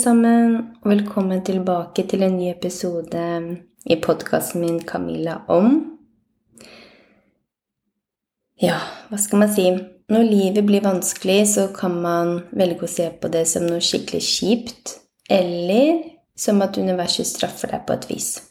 Sammen, 0.00 0.54
og 0.80 0.90
velkommen 0.94 1.42
tilbake 1.44 2.06
til 2.08 2.22
en 2.24 2.38
ny 2.38 2.46
episode 2.48 3.22
i 3.84 3.96
podkasten 4.00 4.60
min 4.60 4.78
'Camilla 4.80 5.34
om'. 5.48 5.80
Ja, 8.62 8.78
hva 9.10 9.18
skal 9.18 9.38
man 9.38 9.52
si? 9.54 9.66
Når 10.08 10.22
livet 10.22 10.66
blir 10.66 10.80
vanskelig, 10.80 11.48
så 11.48 11.66
kan 11.80 12.00
man 12.02 12.40
velge 12.52 12.86
å 12.86 12.88
se 12.88 13.10
på 13.10 13.28
det 13.28 13.46
som 13.48 13.66
noe 13.66 13.80
skikkelig 13.80 14.22
kjipt, 14.22 14.96
eller 15.30 16.02
som 16.36 16.62
at 16.62 16.78
universet 16.78 17.26
straffer 17.26 17.68
deg 17.68 17.86
på 17.86 17.92
et 17.92 18.10
vis. 18.10 18.42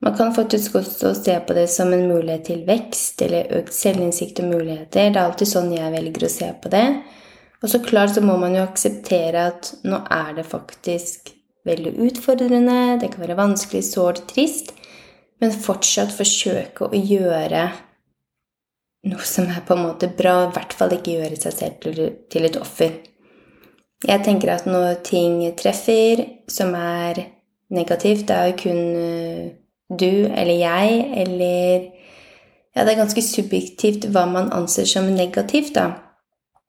Man 0.00 0.16
kan 0.16 0.34
faktisk 0.34 0.74
også 0.74 1.14
se 1.24 1.40
på 1.40 1.52
det 1.54 1.70
som 1.70 1.92
en 1.92 2.08
mulighet 2.08 2.44
til 2.44 2.66
vekst 2.66 3.22
eller 3.22 3.58
økt 3.58 3.74
selvinnsikt 3.74 4.40
og 4.40 4.52
muligheter. 4.54 5.10
Det 5.10 5.16
er 5.16 5.24
alltid 5.24 5.48
sånn 5.48 5.72
jeg 5.72 5.92
velger 5.92 6.24
å 6.26 6.30
se 6.30 6.54
på 6.62 6.68
det. 6.68 7.02
Og 7.60 7.68
så 7.68 7.82
klart 7.84 8.14
så 8.14 8.22
må 8.24 8.38
man 8.40 8.56
jo 8.56 8.64
akseptere 8.64 9.50
at 9.52 9.74
nå 9.84 10.00
er 10.08 10.32
det 10.38 10.48
faktisk 10.48 11.34
veldig 11.68 11.92
utfordrende, 12.06 12.98
det 13.02 13.10
kan 13.12 13.20
være 13.26 13.36
vanskelig, 13.36 13.84
sårt, 13.84 14.22
trist, 14.30 14.72
men 15.40 15.52
fortsatt 15.52 16.12
forsøke 16.14 16.88
å 16.88 16.96
gjøre 16.96 17.66
noe 19.10 19.28
som 19.28 19.48
er 19.48 19.62
på 19.64 19.76
en 19.76 19.86
måte 19.86 20.10
bra, 20.16 20.46
i 20.46 20.52
hvert 20.54 20.74
fall 20.76 20.92
ikke 20.96 21.16
gjøre 21.18 21.38
seg 21.40 21.56
selv 21.56 22.00
til 22.32 22.48
et 22.48 22.58
offer. 22.60 22.98
Jeg 24.08 24.24
tenker 24.24 24.54
at 24.54 24.66
når 24.68 25.02
ting 25.04 25.42
treffer 25.60 26.24
som 26.48 26.72
er 26.76 27.26
negativt, 27.72 28.26
det 28.28 28.36
er 28.36 28.50
jo 28.50 28.58
kun 28.62 28.80
eh, 29.00 29.48
du 29.90 30.28
eller 30.28 30.56
jeg 30.56 31.00
eller 31.24 31.88
Ja, 32.70 32.84
det 32.86 32.92
er 32.92 33.00
ganske 33.00 33.22
subjektivt 33.26 34.04
hva 34.14 34.22
man 34.30 34.52
anser 34.54 34.86
som 34.86 35.08
negativt, 35.10 35.72
da. 35.74 36.09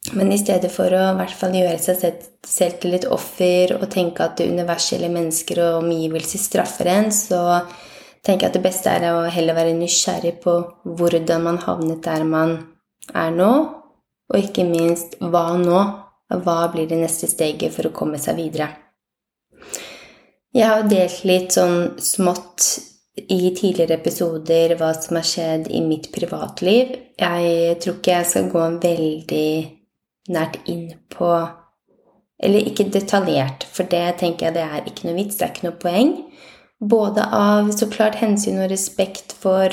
Men 0.09 0.31
i 0.33 0.39
stedet 0.41 0.71
for 0.73 0.89
å 0.89 1.01
i 1.11 1.17
hvert 1.19 1.35
fall 1.37 1.53
gjøre 1.53 1.77
seg 1.79 1.99
selv 2.47 2.79
til 2.81 2.97
et 2.97 3.05
offer 3.05 3.75
og 3.77 3.85
tenke 3.93 4.25
at 4.25 4.39
det 4.39 4.49
universelle 4.49 5.11
mennesker 5.13 5.61
og 5.61 5.83
omgivelser 5.83 6.41
straffer 6.41 6.89
en, 6.89 7.11
så 7.13 7.61
tenker 8.25 8.47
jeg 8.47 8.49
at 8.49 8.57
det 8.57 8.63
beste 8.65 8.89
er 8.89 9.05
å 9.11 9.27
heller 9.29 9.57
være 9.57 9.75
nysgjerrig 9.77 10.39
på 10.41 10.55
hvordan 10.97 11.45
man 11.45 11.61
havnet 11.61 12.01
der 12.05 12.25
man 12.25 12.55
er 13.13 13.29
nå, 13.35 13.51
og 14.31 14.37
ikke 14.39 14.65
minst 14.65 15.19
hva 15.21 15.51
nå? 15.61 15.81
Hva 16.31 16.61
blir 16.71 16.87
det 16.87 17.01
neste 17.01 17.27
steget 17.27 17.73
for 17.75 17.89
å 17.89 17.93
komme 17.93 18.19
seg 18.21 18.37
videre? 18.39 18.69
Jeg 20.55 20.67
har 20.67 20.87
delt 20.87 21.25
litt 21.27 21.53
sånn 21.55 21.99
smått 22.03 22.69
i 23.21 23.51
tidligere 23.51 23.97
episoder 23.99 24.73
hva 24.79 24.93
som 24.95 25.19
har 25.19 25.27
skjedd 25.27 25.67
i 25.75 25.83
mitt 25.83 26.09
privatliv. 26.15 26.95
Jeg 27.19 27.77
tror 27.83 27.97
ikke 27.99 28.15
jeg 28.15 28.29
skal 28.31 28.49
gå 28.51 28.65
veldig 28.87 29.51
nært 30.29 30.59
inn 30.69 30.91
på 31.09 31.31
Eller 32.41 32.65
ikke 32.65 32.87
detaljert, 32.89 33.67
for 33.69 33.85
det 33.85 34.15
tenker 34.17 34.47
jeg 34.47 34.55
det 34.55 34.61
er 34.65 34.87
ikke 34.89 35.05
noe 35.05 35.13
vits, 35.19 35.35
det 35.37 35.45
er 35.45 35.51
ikke 35.51 35.67
noe 35.67 35.75
poeng. 35.77 36.13
Både 36.81 37.21
av 37.21 37.69
så 37.75 37.85
klart 37.85 38.17
hensyn 38.17 38.57
og 38.63 38.71
respekt 38.71 39.35
for 39.37 39.69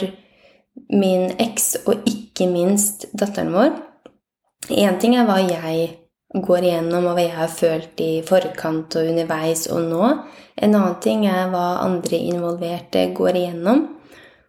min 0.93 1.31
eks, 1.41 1.71
og 1.89 2.05
ikke 2.05 2.45
minst 2.53 3.07
datteren 3.17 3.55
vår. 3.55 3.73
Én 4.69 5.01
ting 5.01 5.17
er 5.17 5.25
hva 5.25 5.39
jeg 5.41 5.89
går 6.35 6.67
igjennom, 6.69 7.09
og 7.09 7.17
hva 7.17 7.25
jeg 7.25 7.37
har 7.39 7.49
følt 7.49 8.03
i 8.05 8.11
forkant 8.29 8.99
og 9.01 9.09
underveis 9.15 9.65
og 9.73 9.89
nå. 9.89 10.13
En 10.61 10.75
annen 10.75 10.99
ting 11.01 11.25
er 11.25 11.49
hva 11.49 11.79
andre 11.87 12.21
involverte 12.21 13.09
går 13.17 13.41
igjennom. 13.47 13.87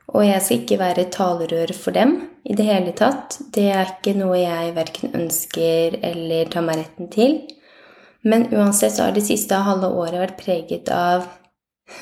Og 0.10 0.26
jeg 0.26 0.42
skal 0.42 0.62
ikke 0.62 0.80
være 0.82 1.10
talerør 1.14 1.74
for 1.78 1.94
dem 1.94 2.16
i 2.50 2.56
det 2.58 2.66
hele 2.66 2.94
tatt. 2.98 3.38
Det 3.54 3.68
er 3.70 3.94
ikke 3.94 4.16
noe 4.18 4.40
jeg 4.40 4.76
verken 4.78 5.14
ønsker 5.18 6.00
eller 6.02 6.50
tar 6.50 6.66
meg 6.66 6.82
retten 6.82 7.12
til. 7.14 7.36
Men 8.26 8.48
uansett 8.52 8.96
så 8.96 9.08
har 9.08 9.16
det 9.16 9.28
siste 9.28 9.60
halve 9.64 9.92
året 9.96 10.20
vært 10.20 10.40
preget 10.42 10.90
av 10.92 11.28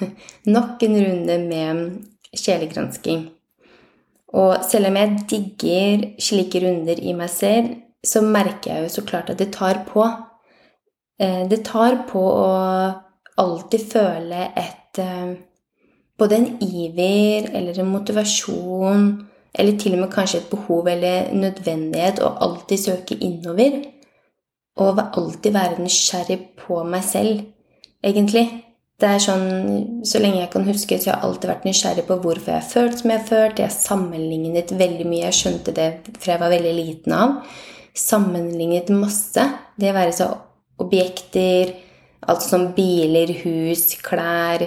nok 0.56 0.86
en 0.88 0.96
runde 1.04 1.36
med 1.44 1.84
sjelegransking. 2.38 3.28
Og 4.38 4.64
selv 4.68 4.90
om 4.90 4.98
jeg 5.00 5.20
digger 5.32 6.08
slike 6.22 6.62
runder 6.64 7.00
i 7.00 7.14
meg 7.16 7.32
selv, 7.32 7.76
så 8.06 8.22
merker 8.24 8.74
jeg 8.74 8.86
jo 8.86 8.96
så 8.98 9.04
klart 9.08 9.32
at 9.34 9.40
det 9.40 9.52
tar 9.56 9.84
på. 9.88 10.06
Eh, 11.20 11.44
det 11.50 11.64
tar 11.68 12.04
på 12.10 12.24
å 12.24 12.50
alltid 13.38 13.86
føle 13.92 14.50
et 14.58 15.02
eh, 15.02 15.38
både 16.18 16.36
en 16.36 16.48
iver 16.64 17.50
eller 17.54 17.80
en 17.80 17.92
motivasjon, 17.92 19.10
eller 19.58 19.78
til 19.80 19.96
og 19.98 20.04
med 20.04 20.14
kanskje 20.14 20.42
et 20.42 20.50
behov 20.52 20.88
eller 20.92 21.34
nødvendighet 21.34 22.22
å 22.22 22.36
alltid 22.46 22.84
søke 22.84 23.18
innover. 23.24 23.82
Og 24.78 25.00
alltid 25.02 25.54
være 25.56 25.82
nysgjerrig 25.82 26.40
på 26.62 26.84
meg 26.86 27.06
selv, 27.06 27.42
egentlig. 28.06 28.46
Det 28.98 29.10
er 29.10 29.22
sånn, 29.22 30.04
Så 30.06 30.20
lenge 30.22 30.42
jeg 30.42 30.50
kan 30.54 30.66
huske, 30.66 30.98
så 30.98 31.10
jeg 31.10 31.14
har 31.14 31.22
jeg 31.22 31.30
alltid 31.30 31.50
vært 31.50 31.66
nysgjerrig 31.66 32.06
på 32.08 32.20
hvorfor 32.22 32.52
jeg 32.52 32.62
har 32.62 32.70
følt 32.70 33.00
som 33.00 33.12
jeg 33.12 33.20
har 33.20 33.28
følt. 33.28 33.60
Jeg 33.60 33.70
har 33.70 33.76
sammenlignet 33.76 34.72
veldig 34.74 35.06
mye. 35.06 35.26
Jeg 35.26 35.38
skjønte 35.38 35.74
det 35.74 35.90
fra 36.18 36.34
jeg 36.34 36.42
var 36.42 36.54
veldig 36.54 36.74
liten 36.78 37.14
av. 37.14 37.36
Sammenlignet 37.98 38.90
masse. 38.94 39.44
Det 39.78 39.92
å 39.92 39.98
være 39.98 40.14
så 40.18 40.30
objekter, 40.82 41.74
alt 42.30 42.46
som 42.46 42.72
biler, 42.78 43.34
hus, 43.44 43.96
klær 44.02 44.66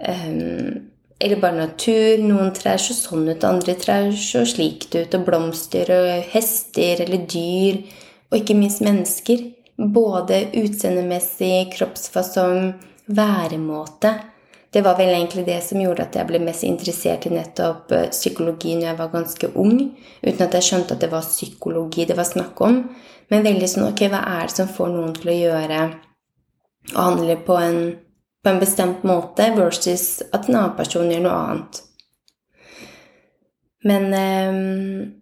Um, 0.00 0.90
eller 1.20 1.40
bare 1.40 1.56
natur. 1.66 2.22
Noen 2.24 2.52
trær 2.56 2.80
så 2.80 2.96
sånn 2.96 3.28
ut, 3.28 3.44
andre 3.44 3.76
trær 3.78 4.10
så 4.16 4.46
slikt 4.48 4.96
ut. 4.96 5.16
Og 5.16 5.26
blomster 5.26 5.92
og 5.94 6.30
hester 6.32 7.04
eller 7.04 7.26
dyr. 7.28 7.82
Og 8.30 8.40
ikke 8.40 8.56
minst 8.56 8.82
mennesker. 8.84 9.44
Både 9.80 10.46
utseendemessig, 10.60 11.70
kroppsfasong, 11.76 12.74
væremåte. 13.10 14.14
Det 14.70 14.84
var 14.86 14.98
vel 15.00 15.08
egentlig 15.16 15.46
det 15.48 15.58
som 15.66 15.80
gjorde 15.82 16.04
at 16.04 16.14
jeg 16.14 16.28
ble 16.28 16.38
mest 16.44 16.62
interessert 16.62 17.24
i 17.26 17.32
nettopp 17.34 17.90
eh, 17.96 18.10
psykologi 18.12 18.76
når 18.76 18.86
jeg 18.86 18.98
var 19.00 19.08
ganske 19.10 19.48
ung. 19.58 19.80
Uten 20.22 20.44
at 20.46 20.54
jeg 20.54 20.66
skjønte 20.68 20.94
at 20.94 21.02
det 21.02 21.08
var 21.10 21.26
psykologi 21.26 22.06
det 22.06 22.16
var 22.18 22.28
snakk 22.28 22.60
om. 22.62 22.84
Men 23.32 23.46
veldig 23.46 23.70
sånn 23.70 23.88
Ok, 23.88 24.04
hva 24.12 24.20
er 24.36 24.46
det 24.46 24.54
som 24.54 24.70
får 24.70 24.92
noen 24.94 25.16
til 25.16 25.32
å 25.32 25.40
gjøre 25.40 25.80
og 26.90 27.00
handle 27.02 27.36
på 27.46 27.56
en 27.60 27.80
på 28.40 28.50
en 28.50 28.60
bestemt 28.60 29.04
måte 29.04 29.50
versus 29.56 30.22
at 30.32 30.48
en 30.48 30.56
annen 30.56 30.76
person 30.78 31.10
gjør 31.10 31.24
noe 31.26 31.38
annet. 31.44 31.80
Men 33.88 34.12
eh, 34.16 34.60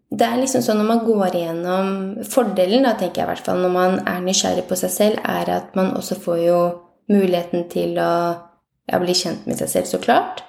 det 0.08 0.26
er 0.26 0.40
liksom 0.40 0.64
sånn 0.64 0.80
når 0.80 0.88
man 0.88 1.04
går 1.06 1.36
igjennom 1.36 1.88
Fordelen, 2.26 2.86
da, 2.86 2.94
tenker 2.98 3.22
jeg 3.22 3.28
i 3.28 3.30
hvert 3.32 3.46
fall, 3.46 3.62
når 3.62 3.74
man 3.74 3.96
er 4.08 4.22
nysgjerrig 4.24 4.66
på 4.70 4.78
seg 4.80 4.94
selv, 4.94 5.22
er 5.22 5.50
at 5.58 5.74
man 5.78 5.92
også 5.98 6.18
får 6.22 6.42
jo 6.42 6.60
muligheten 7.12 7.66
til 7.72 7.98
å 8.00 8.12
ja, 8.88 9.00
bli 9.00 9.14
kjent 9.16 9.46
med 9.48 9.60
seg 9.60 9.72
selv, 9.72 9.90
så 9.90 10.00
klart. 10.02 10.42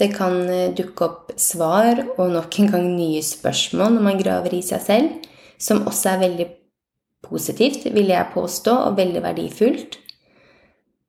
Det 0.00 0.10
kan 0.14 0.42
eh, 0.48 0.70
dukke 0.76 1.06
opp 1.06 1.34
svar 1.40 2.02
og 2.16 2.32
nok 2.34 2.60
en 2.60 2.72
gang 2.74 2.88
nye 2.96 3.22
spørsmål 3.24 3.96
når 3.96 4.06
man 4.08 4.20
graver 4.20 4.56
i 4.56 4.62
seg 4.64 4.84
selv, 4.84 5.30
som 5.60 5.84
også 5.88 6.14
er 6.14 6.22
veldig 6.24 6.48
positivt, 7.28 7.84
vil 7.92 8.08
jeg 8.10 8.32
påstå, 8.34 8.74
og 8.88 8.96
veldig 8.98 9.22
verdifullt. 9.22 9.98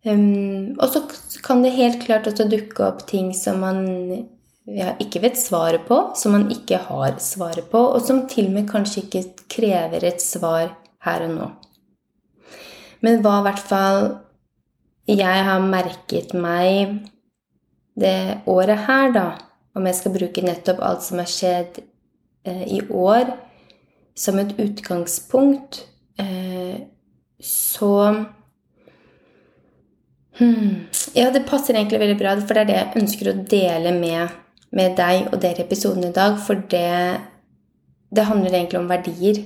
Um, 0.01 0.73
og 0.81 0.87
så 0.89 1.03
kan 1.45 1.61
det 1.61 1.75
helt 1.75 1.99
klart 2.01 2.25
også 2.29 2.47
dukke 2.49 2.85
opp 2.87 3.03
ting 3.09 3.35
som 3.37 3.59
man 3.61 3.83
ja, 4.65 4.95
ikke 5.01 5.21
vet 5.21 5.37
svaret 5.37 5.85
på, 5.85 5.99
som 6.17 6.33
man 6.35 6.47
ikke 6.53 6.79
har 6.87 7.19
svaret 7.21 7.69
på, 7.69 7.81
og 7.93 8.01
som 8.05 8.23
til 8.29 8.49
og 8.49 8.55
med 8.55 8.69
kanskje 8.71 9.05
ikke 9.05 9.23
krever 9.51 10.07
et 10.09 10.23
svar 10.23 10.73
her 11.05 11.27
og 11.27 11.35
nå. 11.35 11.51
Men 13.01 13.21
hva 13.21 13.39
i 13.39 13.45
hvert 13.45 13.63
fall 13.71 14.03
jeg 15.09 15.45
har 15.47 15.63
merket 15.65 16.33
meg 16.37 16.99
det 17.99 18.41
året 18.49 18.85
her, 18.87 19.09
da, 19.13 19.25
om 19.75 19.87
jeg 19.87 19.97
skal 19.97 20.13
bruke 20.15 20.43
nettopp 20.45 20.81
alt 20.85 21.05
som 21.05 21.19
har 21.21 21.29
skjedd 21.29 21.81
eh, 22.47 22.63
i 22.77 22.81
år, 22.87 23.33
som 24.17 24.39
et 24.39 24.53
utgangspunkt, 24.61 25.83
eh, 26.21 26.85
så 27.41 27.93
Hmm. 30.41 30.87
Ja, 31.13 31.29
det 31.29 31.43
passer 31.45 31.77
egentlig 31.77 31.99
veldig 32.01 32.17
bra, 32.17 32.33
for 32.41 32.57
det 32.57 32.63
er 32.63 32.69
det 32.69 32.77
jeg 32.79 33.01
ønsker 33.03 33.29
å 33.29 33.39
dele 33.51 33.91
med, 33.93 34.31
med 34.73 34.95
deg 34.97 35.27
og 35.29 35.37
dere 35.43 35.61
i 35.61 35.65
episoden 35.67 36.07
i 36.07 36.15
dag. 36.15 36.39
For 36.41 36.63
det, 36.71 37.19
det 38.09 38.25
handler 38.25 38.57
egentlig 38.57 38.79
om 38.81 38.89
verdier. 38.89 39.43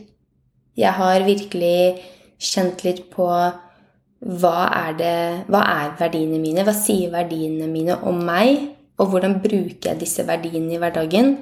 Jeg 0.80 0.96
har 0.96 1.28
virkelig 1.28 2.00
kjent 2.40 2.86
litt 2.88 3.04
på 3.12 3.28
hva 3.28 4.56
er, 4.72 4.96
det, 4.98 5.18
hva 5.52 5.66
er 5.74 5.92
verdiene 6.00 6.40
mine? 6.40 6.64
Hva 6.64 6.74
sier 6.76 7.12
verdiene 7.14 7.68
mine 7.70 8.00
om 8.08 8.24
meg? 8.26 8.72
Og 8.96 9.12
hvordan 9.12 9.42
bruker 9.44 9.92
jeg 9.92 10.00
disse 10.00 10.24
verdiene 10.24 10.78
i 10.78 10.80
hverdagen? 10.80 11.36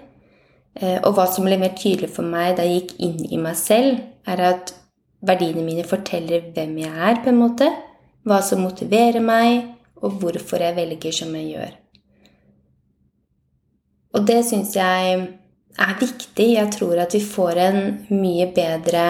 Eh, 0.74 0.98
og 1.06 1.14
hva 1.14 1.28
som 1.30 1.46
ble 1.46 1.60
mer 1.62 1.76
tydelig 1.78 2.10
for 2.16 2.26
meg 2.26 2.58
da 2.58 2.66
jeg 2.66 2.82
gikk 2.82 2.94
inn 3.06 3.26
i 3.30 3.40
meg 3.42 3.58
selv, 3.60 4.02
er 4.26 4.48
at 4.50 4.74
verdiene 5.24 5.62
mine 5.62 5.86
forteller 5.86 6.50
hvem 6.56 6.80
jeg 6.82 6.94
er, 6.98 7.22
på 7.22 7.30
en 7.30 7.44
måte 7.46 7.70
hva 8.28 8.40
som 8.46 8.64
motiverer 8.64 9.24
meg, 9.24 9.70
og 10.04 10.20
hvorfor 10.20 10.64
jeg 10.64 10.76
velger 10.76 11.16
som 11.16 11.32
jeg 11.38 11.54
gjør. 11.54 11.72
Og 14.14 14.28
det 14.28 14.42
syns 14.46 14.76
jeg 14.78 15.16
er 15.80 15.96
viktig. 16.00 16.50
Jeg 16.54 16.72
tror 16.76 17.00
at 17.02 17.16
vi 17.16 17.24
får 17.24 17.62
en 17.64 17.80
mye 18.12 18.50
bedre 18.54 19.06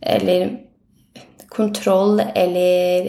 Eller 0.00 0.48
kontroll 1.50 2.22
eller 2.34 3.08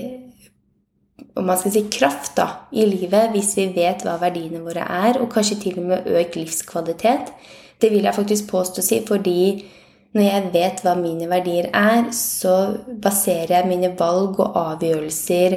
om 1.40 1.46
man 1.48 1.58
skal 1.58 1.72
si 1.72 1.84
kraft 1.94 2.34
da, 2.36 2.48
i 2.76 2.84
livet 2.84 3.32
hvis 3.32 3.54
vi 3.56 3.70
vet 3.76 4.04
hva 4.04 4.18
verdiene 4.20 4.60
våre 4.60 4.84
er, 4.84 5.22
og 5.22 5.30
kanskje 5.32 5.60
til 5.62 5.78
og 5.80 5.86
med 5.88 6.10
økt 6.20 6.36
livskvalitet. 6.36 7.32
Det 7.80 7.92
vil 7.94 8.04
jeg 8.04 8.18
faktisk 8.18 8.50
påstå 8.50 8.84
si, 8.84 9.00
fordi 9.08 9.64
når 10.12 10.26
jeg 10.26 10.50
vet 10.52 10.82
hva 10.84 10.94
mine 11.00 11.28
verdier 11.32 11.70
er, 11.72 12.10
så 12.16 12.56
baserer 13.04 13.56
jeg 13.56 13.70
mine 13.70 13.94
valg 14.00 14.42
og 14.44 14.58
avgjørelser 14.60 15.56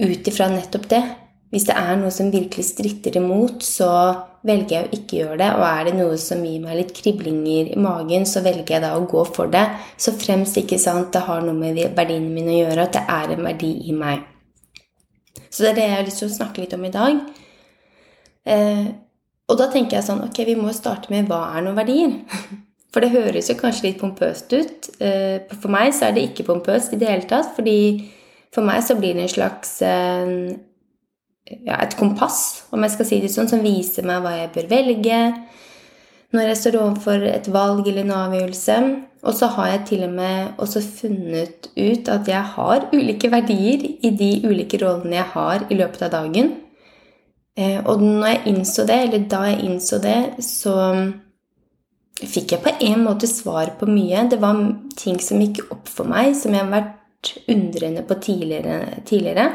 ut 0.00 0.30
ifra 0.30 0.48
nettopp 0.52 0.88
det. 0.92 1.02
Hvis 1.52 1.68
det 1.68 1.76
er 1.78 1.98
noe 2.00 2.10
som 2.12 2.32
virkelig 2.32 2.64
stritter 2.70 3.18
imot, 3.20 3.60
så 3.64 3.90
velger 4.46 4.72
jeg 4.72 4.86
å 4.86 4.96
ikke 4.96 5.18
gjøre 5.20 5.38
det. 5.42 5.50
Og 5.58 5.64
er 5.68 5.84
det 5.86 5.94
noe 5.98 6.16
som 6.20 6.42
gir 6.44 6.64
meg 6.64 6.80
litt 6.80 6.94
kriblinger 6.96 7.70
i 7.74 7.78
magen, 7.80 8.26
så 8.28 8.42
velger 8.44 8.76
jeg 8.76 8.84
da 8.84 8.94
å 8.96 9.06
gå 9.08 9.22
for 9.28 9.52
det. 9.52 9.66
Så 10.00 10.16
fremst 10.16 10.58
ikke 10.60 10.80
sant, 10.80 11.12
det 11.14 11.26
har 11.28 11.44
noe 11.44 11.56
med 11.56 11.78
verdiene 11.96 12.32
mine 12.32 12.54
å 12.54 12.60
gjøre, 12.62 12.88
at 12.88 12.96
det 12.96 13.04
er 13.12 13.36
en 13.36 13.46
verdi 13.46 13.72
i 13.86 13.96
meg. 13.96 14.24
Så 15.50 15.62
det 15.64 15.74
er 15.74 15.78
det 15.78 15.86
jeg 15.86 15.96
har 15.96 16.06
lyst 16.08 16.22
til 16.24 16.30
å 16.30 16.36
snakke 16.36 16.64
litt 16.64 16.76
om 16.76 16.84
i 16.88 16.94
dag. 16.96 17.24
Eh, 18.46 18.86
og 19.46 19.58
da 19.60 19.66
tenker 19.70 19.98
jeg 19.98 20.06
sånn 20.06 20.22
Ok, 20.22 20.38
vi 20.46 20.54
må 20.58 20.70
starte 20.74 21.10
med 21.10 21.26
hva 21.30 21.48
er 21.54 21.66
noen 21.66 21.78
verdier? 21.78 22.14
For 22.96 23.04
det 23.04 23.12
høres 23.12 23.50
jo 23.50 23.58
kanskje 23.60 23.90
litt 23.90 23.98
pompøst 24.00 24.54
ut. 24.56 24.86
Eh, 25.04 25.42
for 25.52 25.68
meg 25.68 25.90
så 25.92 26.06
er 26.06 26.14
det 26.16 26.22
ikke 26.30 26.46
pompøst 26.46 26.94
i 26.96 26.98
det 27.02 27.10
hele 27.10 27.28
tatt. 27.28 27.50
fordi 27.52 28.08
for 28.54 28.64
meg 28.64 28.80
så 28.80 28.94
blir 28.96 29.12
det 29.12 29.26
en 29.26 29.28
slags 29.28 29.82
eh, 29.84 30.30
ja, 31.66 31.76
et 31.76 31.96
kompass, 31.98 32.64
om 32.72 32.80
jeg 32.80 32.94
skal 32.94 33.08
si 33.10 33.18
det 33.20 33.28
sånn, 33.34 33.50
som 33.50 33.60
viser 33.60 34.06
meg 34.08 34.22
hva 34.24 34.32
jeg 34.38 34.54
bør 34.54 34.70
velge 34.70 35.18
når 36.32 36.48
jeg 36.48 36.58
står 36.62 36.78
overfor 36.80 37.26
et 37.28 37.50
valg 37.52 37.84
eller 37.84 38.06
en 38.06 38.16
avgjørelse. 38.16 38.78
Og 39.28 39.36
så 39.36 39.50
har 39.58 39.68
jeg 39.74 39.84
til 39.90 40.06
og 40.06 40.16
med 40.16 40.64
også 40.64 40.80
funnet 40.80 41.68
ut 41.76 42.08
at 42.16 42.32
jeg 42.32 42.42
har 42.56 42.88
ulike 42.94 43.28
verdier 43.32 43.84
i 43.84 44.14
de 44.22 44.30
ulike 44.48 44.80
rollene 44.80 45.20
jeg 45.20 45.28
har 45.36 45.68
i 45.68 45.78
løpet 45.78 46.08
av 46.08 46.16
dagen. 46.16 46.50
Eh, 47.60 47.76
og 47.84 48.00
når 48.00 48.26
jeg 48.32 48.42
innså 48.54 48.88
det, 48.88 48.98
eller 49.04 49.30
da 49.36 49.44
jeg 49.50 49.62
innså 49.68 50.00
det, 50.00 50.18
så 50.44 50.74
fikk 52.22 52.54
jeg 52.54 52.64
på 52.64 52.72
en 52.88 53.04
måte 53.04 53.28
svar 53.28 53.74
på 53.78 53.88
mye. 53.90 54.24
Det 54.30 54.40
var 54.40 54.60
ting 54.96 55.18
som 55.20 55.42
gikk 55.42 55.66
opp 55.68 55.88
for 55.90 56.08
meg, 56.08 56.32
som 56.38 56.54
jeg 56.54 56.64
har 56.64 56.72
vært 56.72 57.32
undrende 57.52 58.04
på 58.06 58.18
tidligere. 58.22 59.02
tidligere. 59.04 59.50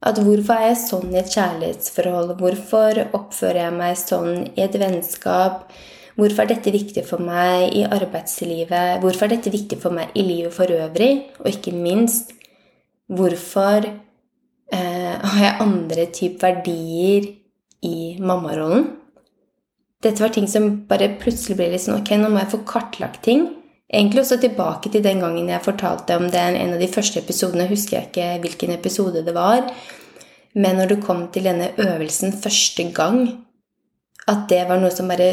At 0.00 0.16
hvorfor 0.16 0.56
er 0.56 0.70
jeg 0.70 0.80
sånn 0.80 1.10
i 1.12 1.18
et 1.20 1.32
kjærlighetsforhold? 1.34 2.36
Hvorfor 2.40 3.02
oppfører 3.12 3.66
jeg 3.66 3.76
meg 3.76 3.98
sånn 4.00 4.46
i 4.54 4.62
et 4.64 4.78
vennskap? 4.80 5.66
Hvorfor 6.16 6.44
er 6.44 6.54
dette 6.54 6.72
viktig 6.72 7.04
for 7.08 7.22
meg 7.22 7.74
i 7.76 7.82
arbeidslivet? 7.84 9.00
Hvorfor 9.02 9.26
er 9.26 9.34
dette 9.34 9.52
viktig 9.52 9.78
for 9.80 9.92
meg 9.92 10.14
i 10.16 10.24
livet 10.24 10.54
for 10.56 10.72
øvrig? 10.72 11.34
Og 11.40 11.50
ikke 11.52 11.74
minst, 11.76 12.32
hvorfor 13.08 13.84
eh, 13.90 15.14
har 15.34 15.44
jeg 15.44 15.60
andre 15.66 16.08
typer 16.16 16.60
verdier 16.60 17.28
i 17.84 18.16
mammarollen? 18.20 18.99
Dette 20.00 20.22
var 20.22 20.32
ting 20.32 20.48
som 20.48 20.68
bare 20.88 21.10
plutselig 21.20 21.58
ble 21.58 21.70
litt 21.74 21.84
sånn 21.84 22.00
Ok, 22.00 22.14
nå 22.16 22.30
må 22.32 22.40
jeg 22.40 22.52
få 22.54 22.62
kartlagt 22.68 23.20
ting. 23.26 23.48
Egentlig 23.90 24.22
også 24.22 24.38
tilbake 24.40 24.92
til 24.92 25.02
den 25.04 25.20
gangen 25.20 25.50
jeg 25.50 25.64
fortalte 25.64 26.16
om 26.16 26.28
det 26.30 26.40
en 26.40 26.74
av 26.76 26.80
de 26.80 26.88
første 26.88 27.20
episodene. 27.20 27.68
Husker 27.68 27.98
jeg 27.98 28.08
ikke 28.08 28.28
hvilken 28.44 28.74
episode 28.76 29.24
det 29.26 29.34
var. 29.36 29.66
Men 30.54 30.78
når 30.78 30.94
det 30.94 31.04
kom 31.04 31.26
til 31.34 31.46
denne 31.46 31.72
øvelsen 31.78 32.32
første 32.32 32.86
gang, 32.94 33.24
at 34.30 34.46
det 34.50 34.62
var 34.68 34.80
noe 34.80 34.92
som 34.94 35.10
bare 35.10 35.30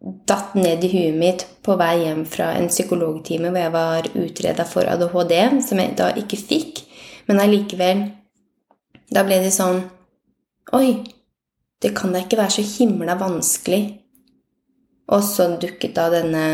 datt 0.00 0.54
ned 0.56 0.84
i 0.84 0.90
huet 0.90 1.16
mitt 1.20 1.44
på 1.64 1.76
vei 1.80 2.06
hjem 2.06 2.22
fra 2.28 2.50
en 2.56 2.70
psykologtime 2.72 3.50
hvor 3.50 3.60
jeg 3.60 3.72
var 3.74 4.08
utreda 4.16 4.66
for 4.68 4.88
ADHD, 4.88 5.34
som 5.66 5.80
jeg 5.82 5.96
da 5.98 6.10
ikke 6.18 6.40
fikk. 6.40 6.84
Men 7.28 7.42
allikevel 7.44 8.08
Da 9.10 9.24
ble 9.26 9.40
det 9.42 9.50
sånn 9.54 9.80
Oi, 10.74 11.02
det 11.82 11.90
kan 11.98 12.12
da 12.14 12.20
ikke 12.22 12.38
være 12.38 12.60
så 12.60 12.62
himla 12.62 13.16
vanskelig. 13.18 13.80
Og 15.10 15.24
så 15.26 15.48
dukket 15.60 15.96
da 15.96 16.06
denne 16.12 16.44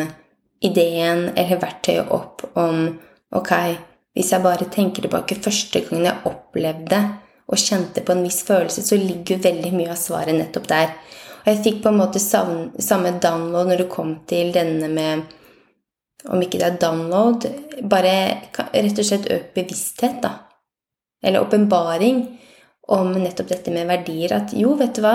ideen 0.65 1.29
eller 1.37 1.61
verktøyet 1.61 2.11
opp 2.15 2.47
om 2.57 2.87
ok, 3.37 3.53
hvis 4.17 4.33
jeg 4.33 4.45
bare 4.45 4.69
tenker 4.73 5.05
tilbake 5.05 5.37
første 5.45 5.83
gangen 5.85 6.09
jeg 6.09 6.29
opplevde 6.29 7.01
og 7.47 7.61
kjente 7.61 8.03
på 8.03 8.15
en 8.15 8.25
viss 8.25 8.41
følelse, 8.47 8.83
så 8.83 8.97
ligger 8.99 9.37
jo 9.37 9.45
veldig 9.45 9.73
mye 9.77 9.93
av 9.93 10.01
svaret 10.01 10.35
nettopp 10.35 10.71
der. 10.71 10.95
Og 11.45 11.51
jeg 11.53 11.63
fikk 11.63 11.83
på 11.85 11.93
en 11.93 12.01
måte 12.01 12.23
samme 12.23 13.13
download 13.23 13.71
når 13.71 13.85
det 13.85 13.91
kom 13.93 14.17
til 14.29 14.55
denne 14.57 14.91
med 14.93 15.35
Om 16.27 16.41
ikke 16.43 16.59
det 16.59 16.67
er 16.67 16.79
download, 16.81 17.45
bare 17.87 18.13
rett 18.57 18.99
og 18.99 19.07
slett 19.07 19.29
økt 19.31 19.53
bevissthet, 19.55 20.17
da. 20.25 20.31
Eller 21.23 21.45
åpenbaring 21.45 22.17
om 22.89 23.13
nettopp 23.13 23.53
dette 23.53 23.71
med 23.71 23.87
verdier. 23.87 24.33
At 24.35 24.55
jo, 24.57 24.73
vet 24.81 24.97
du 24.97 25.05
hva, 25.05 25.15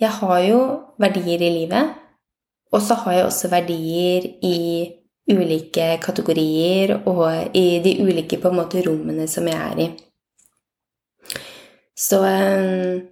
jeg 0.00 0.10
har 0.10 0.40
jo 0.48 0.58
verdier 0.98 1.44
i 1.44 1.52
livet. 1.60 1.92
Og 2.74 2.82
så 2.82 2.96
har 3.04 3.18
jeg 3.18 3.26
også 3.28 3.50
verdier 3.52 4.26
i 4.42 4.58
ulike 5.30 5.94
kategorier 6.02 6.96
og 7.08 7.56
i 7.56 7.80
de 7.84 7.94
ulike 8.02 8.40
på 8.42 8.50
en 8.50 8.58
måte 8.58 8.82
rommene 8.84 9.28
som 9.30 9.46
jeg 9.48 9.56
er 9.56 9.82
i. 9.86 9.90
Så 11.96 12.18
um, 12.18 13.04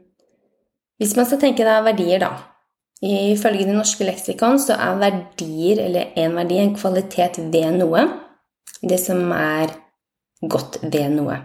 hvis 0.99 1.15
man 1.17 1.29
skal 1.29 1.41
tenke 1.41 1.67
da 1.67 1.81
verdier, 1.87 2.19
da 2.23 2.33
Ifølge 3.03 3.65
Det 3.67 3.75
norske 3.75 4.07
leksikon 4.07 4.61
så 4.63 4.77
er 4.79 5.01
verdier, 5.01 5.81
eller 5.83 6.13
en 6.23 6.37
verdi, 6.39 6.61
en 6.63 6.77
kvalitet 6.77 7.41
ved 7.51 7.81
noe. 7.81 8.05
Det 8.79 8.99
som 9.03 9.25
er 9.35 9.73
godt 10.47 10.79
ved 10.83 11.11
noe. 11.17 11.41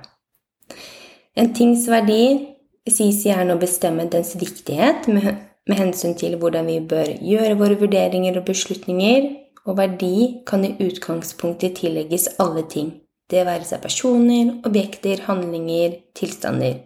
En 1.34 1.50
tings 1.58 1.88
verdi 1.90 2.54
sies 2.86 3.24
gjerne 3.26 3.56
å 3.56 3.62
bestemme 3.62 4.06
dens 4.06 4.36
viktighet 4.38 5.10
med 5.10 5.47
med 5.68 5.80
hensyn 5.80 6.16
til 6.18 6.38
hvordan 6.40 6.68
vi 6.70 6.80
bør 6.80 7.12
gjøre 7.20 7.58
våre 7.60 7.78
vurderinger 7.80 8.40
og 8.40 8.48
beslutninger, 8.48 9.28
og 9.68 9.78
verdi 9.78 10.44
kan 10.48 10.64
i 10.64 10.76
utgangspunktet 10.80 11.76
tillegges 11.82 12.30
alle 12.40 12.64
ting, 12.72 12.94
det 13.28 13.44
være 13.44 13.68
seg 13.68 13.84
personer, 13.84 14.54
objekter, 14.68 15.26
handlinger, 15.28 16.00
tilstander. 16.16 16.80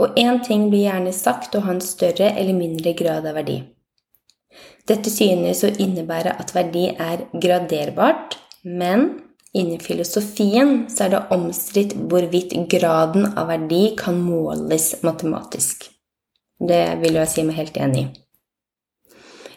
Og 0.00 0.16
én 0.18 0.40
ting 0.42 0.70
blir 0.72 0.88
gjerne 0.88 1.12
sagt 1.14 1.54
å 1.54 1.62
ha 1.66 1.74
en 1.74 1.84
større 1.84 2.32
eller 2.32 2.56
mindre 2.56 2.96
grad 2.98 3.28
av 3.28 3.36
verdi. 3.38 3.60
Dette 4.88 5.12
synes 5.12 5.62
å 5.64 5.72
innebære 5.80 6.34
at 6.40 6.52
verdi 6.56 6.88
er 6.90 7.26
graderbart, 7.32 8.38
men 8.64 9.06
innen 9.54 9.80
filosofien 9.80 10.86
så 10.92 11.06
er 11.06 11.14
det 11.14 11.24
omstridt 11.36 11.94
hvorvidt 12.10 12.56
graden 12.72 13.30
av 13.32 13.52
verdi 13.52 13.84
kan 14.00 14.18
måles 14.24 14.94
matematisk. 15.06 15.93
Det 16.64 16.84
vil 17.02 17.18
jeg 17.20 17.30
si 17.30 17.44
meg 17.44 17.58
helt 17.60 17.76
enig 17.76 18.04
i. 18.04 18.10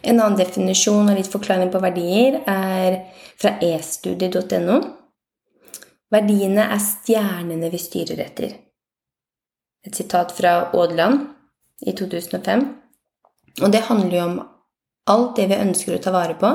En 0.08 0.20
annen 0.20 0.38
definisjon 0.38 1.08
og 1.10 1.16
litt 1.18 1.30
forklaring 1.30 1.72
på 1.72 1.80
verdier 1.82 2.38
er 2.46 3.00
fra 3.38 3.56
estudie.no. 3.64 4.78
Verdiene 6.12 6.68
er 6.72 6.82
stjernene 6.82 7.70
vi 7.72 7.80
styrer 7.82 8.22
etter. 8.24 8.54
Et 9.84 9.94
sitat 9.94 10.32
fra 10.36 10.54
Aadland 10.72 11.26
i 11.86 11.94
2005. 11.96 12.64
Og 13.62 13.74
det 13.74 13.84
handler 13.88 14.16
jo 14.16 14.24
om 14.28 14.38
alt 15.08 15.36
det 15.36 15.48
vi 15.50 15.60
ønsker 15.64 15.96
å 15.96 16.02
ta 16.02 16.12
vare 16.14 16.36
på, 16.38 16.50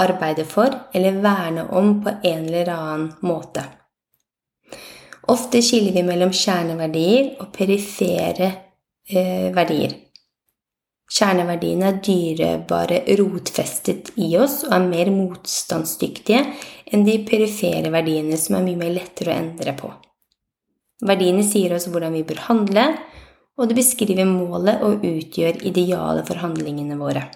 arbeide 0.00 0.46
for 0.46 0.76
eller 0.94 1.20
verne 1.24 1.66
om 1.76 1.96
på 2.04 2.14
en 2.22 2.46
eller 2.46 2.70
annen 2.74 3.06
måte. 3.26 3.64
Ofte 5.30 5.60
skiller 5.62 5.94
vi 5.94 6.04
mellom 6.06 6.32
kjerneverdier 6.34 7.34
og 7.42 7.50
perifere 7.54 8.50
eh, 9.10 9.50
verdier. 9.54 9.96
Kjerneverdiene 11.10 11.88
er 11.90 11.98
dyrebare 12.06 13.00
rotfestet 13.18 14.12
i 14.22 14.28
oss 14.38 14.60
og 14.68 14.76
er 14.76 14.86
mer 14.86 15.10
motstandsdyktige 15.10 16.44
enn 16.94 17.02
de 17.06 17.16
perifere 17.26 17.90
verdiene 17.90 18.38
som 18.38 18.60
er 18.60 18.66
mye 18.68 18.78
mer 18.78 18.94
lettere 18.94 19.34
å 19.34 19.40
endre 19.42 19.74
på. 19.78 19.90
Verdiene 21.10 21.42
sier 21.46 21.74
oss 21.74 21.88
hvordan 21.90 22.14
vi 22.14 22.22
bør 22.28 22.44
handle, 22.46 22.86
og 23.58 23.68
det 23.68 23.76
beskriver 23.80 24.28
målet 24.28 24.84
og 24.86 25.02
utgjør 25.04 25.62
idealet 25.68 26.28
for 26.28 26.40
handlingene 26.40 26.98
våre. 27.00 27.26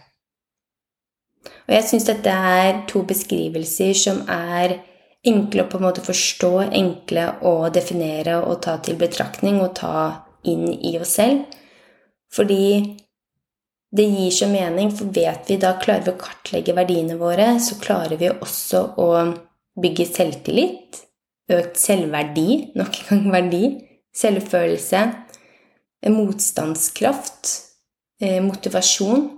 Og 1.64 1.72
jeg 1.72 1.86
syns 1.88 2.06
dette 2.08 2.30
er 2.30 2.84
to 2.88 3.02
beskrivelser 3.08 3.94
som 3.96 4.22
er 4.30 4.78
enkle 5.24 5.64
å 5.64 5.68
på 5.72 5.80
en 5.80 5.86
måte 5.86 6.04
forstå, 6.04 6.52
enkle 6.76 7.26
å 7.48 7.54
definere 7.72 8.38
og 8.44 8.60
ta 8.64 8.76
til 8.84 8.98
betraktning 9.00 9.60
og 9.64 9.74
ta 9.80 9.96
inn 10.48 10.68
i 10.74 10.94
oss 11.00 11.16
selv. 11.18 11.44
Fordi 12.34 12.66
det 13.94 14.04
gir 14.10 14.30
så 14.34 14.48
mening, 14.50 14.90
for 14.90 15.10
vet 15.14 15.50
vi 15.50 15.58
da 15.62 15.76
klarer 15.82 16.02
vi 16.06 16.14
å 16.14 16.18
kartlegge 16.18 16.74
verdiene 16.74 17.18
våre, 17.20 17.52
så 17.62 17.78
klarer 17.82 18.18
vi 18.18 18.32
også 18.32 18.80
å 18.98 19.10
bygge 19.80 20.06
selvtillit, 20.10 21.04
økt 21.54 21.78
selvverdi, 21.78 22.48
nok 22.78 22.98
en 23.04 23.10
gang 23.10 23.30
verdi, 23.36 23.62
selvfølelse, 24.14 25.04
motstandskraft, 26.10 27.54
eh, 28.20 28.40
motivasjon. 28.42 29.30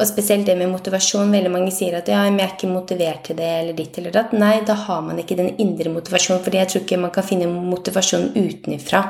Og 0.00 0.06
spesielt 0.08 0.46
det 0.46 0.56
med 0.56 0.70
motivasjon. 0.72 1.32
Veldig 1.32 1.50
mange 1.52 1.72
sier 1.74 1.98
at 1.98 2.08
ja, 2.08 2.22
jeg 2.24 2.38
er 2.38 2.54
ikke 2.54 2.70
motivert 2.70 3.24
til 3.26 3.36
det, 3.36 3.48
eller 3.62 3.76
ditt 3.76 3.98
eller 3.98 4.14
datt. 4.14 4.32
Nei, 4.32 4.60
da 4.64 4.76
har 4.86 5.02
man 5.04 5.18
ikke 5.20 5.36
den 5.36 5.56
indre 5.60 5.92
motivasjonen, 5.92 6.40
fordi 6.44 6.60
jeg 6.60 6.68
tror 6.70 6.84
ikke 6.84 7.00
man 7.02 7.12
kan 7.12 7.26
finne 7.26 7.50
motivasjon 7.50 8.30
utenfra. 8.36 9.02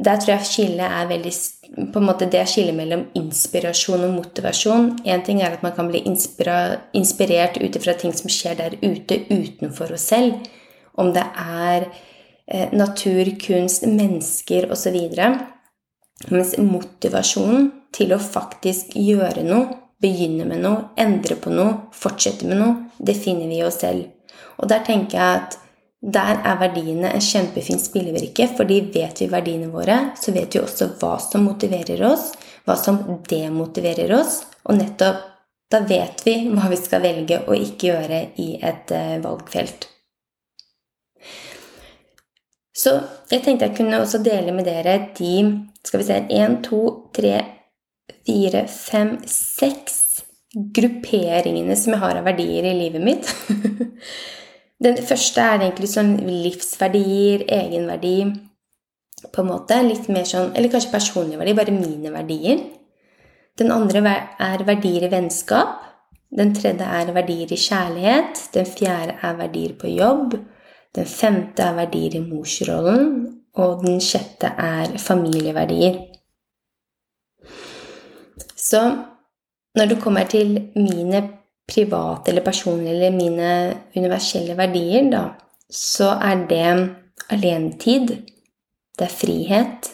Der 0.00 0.16
tror 0.16 0.32
jeg 0.38 0.48
skillet 0.48 0.86
er 0.86 1.08
veldig 1.10 1.32
på 1.92 2.00
en 2.00 2.06
måte 2.08 2.28
Det 2.30 2.42
skillet 2.48 2.74
mellom 2.76 3.02
inspirasjon 3.18 4.06
og 4.06 4.14
motivasjon 4.16 4.86
Én 5.04 5.24
ting 5.26 5.42
er 5.42 5.52
at 5.52 5.64
man 5.66 5.74
kan 5.76 5.90
bli 5.90 6.00
inspirert 6.06 7.60
ut 7.60 7.76
ifra 7.76 7.94
ting 7.98 8.14
som 8.16 8.32
skjer 8.32 8.56
der 8.58 8.78
ute, 8.80 9.20
utenfor 9.30 9.92
oss 9.94 10.08
selv. 10.10 10.40
Om 10.96 11.12
det 11.14 11.26
er 11.36 11.86
eh, 12.46 12.72
natur, 12.72 13.28
kunst, 13.40 13.86
mennesker 13.86 14.70
osv. 14.72 14.96
Mens 16.28 16.56
motivasjonen 16.58 17.70
til 17.94 18.12
å 18.12 18.20
faktisk 18.20 18.96
gjøre 18.98 19.44
noe, 19.46 19.78
begynne 20.00 20.46
med 20.48 20.62
noe, 20.64 20.90
endre 21.00 21.36
på 21.36 21.52
noe, 21.52 21.92
fortsette 21.96 22.48
med 22.48 22.60
noe, 22.60 22.76
det 22.98 23.16
finner 23.20 23.48
vi 23.48 23.60
i 23.60 23.64
oss 23.66 23.80
selv. 23.84 24.08
Og 24.60 24.68
der 24.68 24.84
tenker 24.84 25.18
jeg 25.18 25.42
at 25.42 25.58
der 26.00 26.38
er 26.48 26.56
verdiene 26.60 27.10
en 27.12 27.24
kjempefin 27.24 27.80
spillevirke, 27.80 28.48
fordi 28.56 28.80
vet 28.94 29.20
vi 29.20 29.28
verdiene 29.28 29.68
våre, 29.72 29.98
så 30.16 30.32
vet 30.32 30.54
vi 30.56 30.62
også 30.62 30.94
hva 31.00 31.18
som 31.20 31.44
motiverer 31.44 32.00
oss, 32.08 32.30
hva 32.64 32.76
som 32.80 33.02
demotiverer 33.28 34.12
oss, 34.16 34.40
og 34.64 34.80
nettopp 34.80 35.26
da 35.70 35.84
vet 35.86 36.24
vi 36.26 36.34
hva 36.50 36.66
vi 36.70 36.78
skal 36.80 37.04
velge 37.04 37.42
og 37.44 37.54
ikke 37.54 37.92
gjøre 37.92 38.20
i 38.42 38.48
et 38.58 38.90
eh, 38.96 39.20
valgfelt. 39.22 39.86
Så 42.74 42.96
jeg 43.30 43.44
tenkte 43.44 43.68
jeg 43.68 43.76
kunne 43.76 44.00
også 44.00 44.22
dele 44.24 44.54
med 44.56 44.66
dere 44.66 44.96
de 45.18 45.34
skal 45.86 46.00
vi 46.00 46.06
se, 46.08 46.18
1, 46.32 46.58
2, 46.66 46.80
3, 47.16 47.36
4, 48.26 48.64
5, 48.72 49.14
6 49.30 50.00
grupperingene 50.74 51.76
som 51.78 51.94
jeg 51.94 52.02
har 52.02 52.18
av 52.18 52.26
verdier 52.26 52.66
i 52.66 52.76
livet 52.80 53.04
mitt. 53.04 53.30
Den 54.80 54.96
første 55.04 55.42
er 55.44 55.60
egentlig 55.60 55.90
sånn 55.92 56.14
livsverdier, 56.24 57.44
egenverdi, 57.52 58.16
på 59.28 59.42
en 59.42 59.50
måte. 59.50 59.76
Litt 59.84 60.08
mer 60.08 60.24
sånn 60.28 60.54
Eller 60.56 60.72
kanskje 60.72 60.94
personlige 60.94 61.40
verdier, 61.40 61.58
bare 61.58 61.76
mine 61.76 62.12
verdier. 62.14 62.62
Den 63.60 63.72
andre 63.74 64.14
er 64.40 64.64
verdier 64.64 65.04
i 65.04 65.12
vennskap. 65.12 65.82
Den 66.30 66.54
tredje 66.54 66.86
er 66.86 67.12
verdier 67.12 67.52
i 67.52 67.58
kjærlighet. 67.58 68.40
Den 68.54 68.66
fjerde 68.66 69.18
er 69.20 69.36
verdier 69.36 69.74
på 69.76 69.90
jobb. 69.92 70.38
Den 70.96 71.06
femte 71.06 71.66
er 71.66 71.76
verdier 71.76 72.16
i 72.16 72.22
morsrollen. 72.24 73.10
Og 73.60 73.84
den 73.84 74.00
sjette 74.00 74.54
er 74.56 74.96
familieverdier. 74.98 75.98
Så 78.56 78.80
når 79.76 79.86
det 79.90 80.00
kommer 80.00 80.24
til 80.24 80.54
mine 80.76 81.39
private 81.70 82.30
eller 82.30 82.44
personlige 82.44 82.94
eller 82.96 83.16
mine 83.16 83.50
universelle 83.96 84.56
verdier, 84.58 85.06
da, 85.12 85.24
så 85.70 86.10
er 86.18 86.44
det 86.50 86.66
alenetid, 87.30 88.16
det 88.98 89.06
er 89.06 89.14
frihet, 89.14 89.90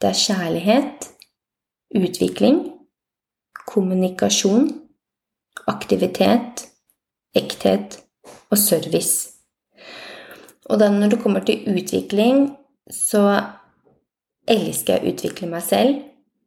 det 0.00 0.10
er 0.10 0.20
kjærlighet, 0.22 1.08
utvikling, 1.96 2.60
kommunikasjon, 3.66 4.68
aktivitet, 5.66 6.66
ekthet 7.34 8.00
og 8.50 8.58
service. 8.58 9.32
Og 10.66 10.80
da 10.80 10.90
når 10.90 11.14
det 11.14 11.22
kommer 11.22 11.44
til 11.46 11.66
utvikling, 11.70 12.50
så 12.90 13.22
elsker 14.46 14.96
jeg 14.96 15.02
å 15.02 15.14
utvikle 15.14 15.50
meg 15.50 15.64
selv, 15.66 16.02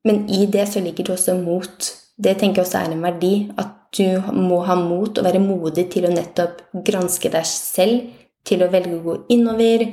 men 0.07 0.23
i 0.31 0.45
det 0.51 0.67
så 0.71 0.83
ligger 0.83 1.07
det 1.09 1.15
også 1.17 1.35
mot. 1.39 1.89
Det 2.23 2.37
tenker 2.39 2.61
jeg 2.61 2.67
også 2.67 2.79
er 2.79 2.93
en 2.93 3.03
verdi. 3.03 3.33
At 3.59 3.78
du 3.97 4.21
må 4.35 4.61
ha 4.67 4.75
mot 4.77 5.17
og 5.17 5.25
være 5.25 5.41
modig 5.41 5.87
til 5.93 6.05
å 6.07 6.13
nettopp 6.13 6.61
granske 6.85 7.31
deg 7.33 7.47
selv, 7.47 8.09
til 8.45 8.63
å 8.63 8.69
velge 8.71 8.97
å 8.97 9.03
gå 9.05 9.15
innover, 9.35 9.85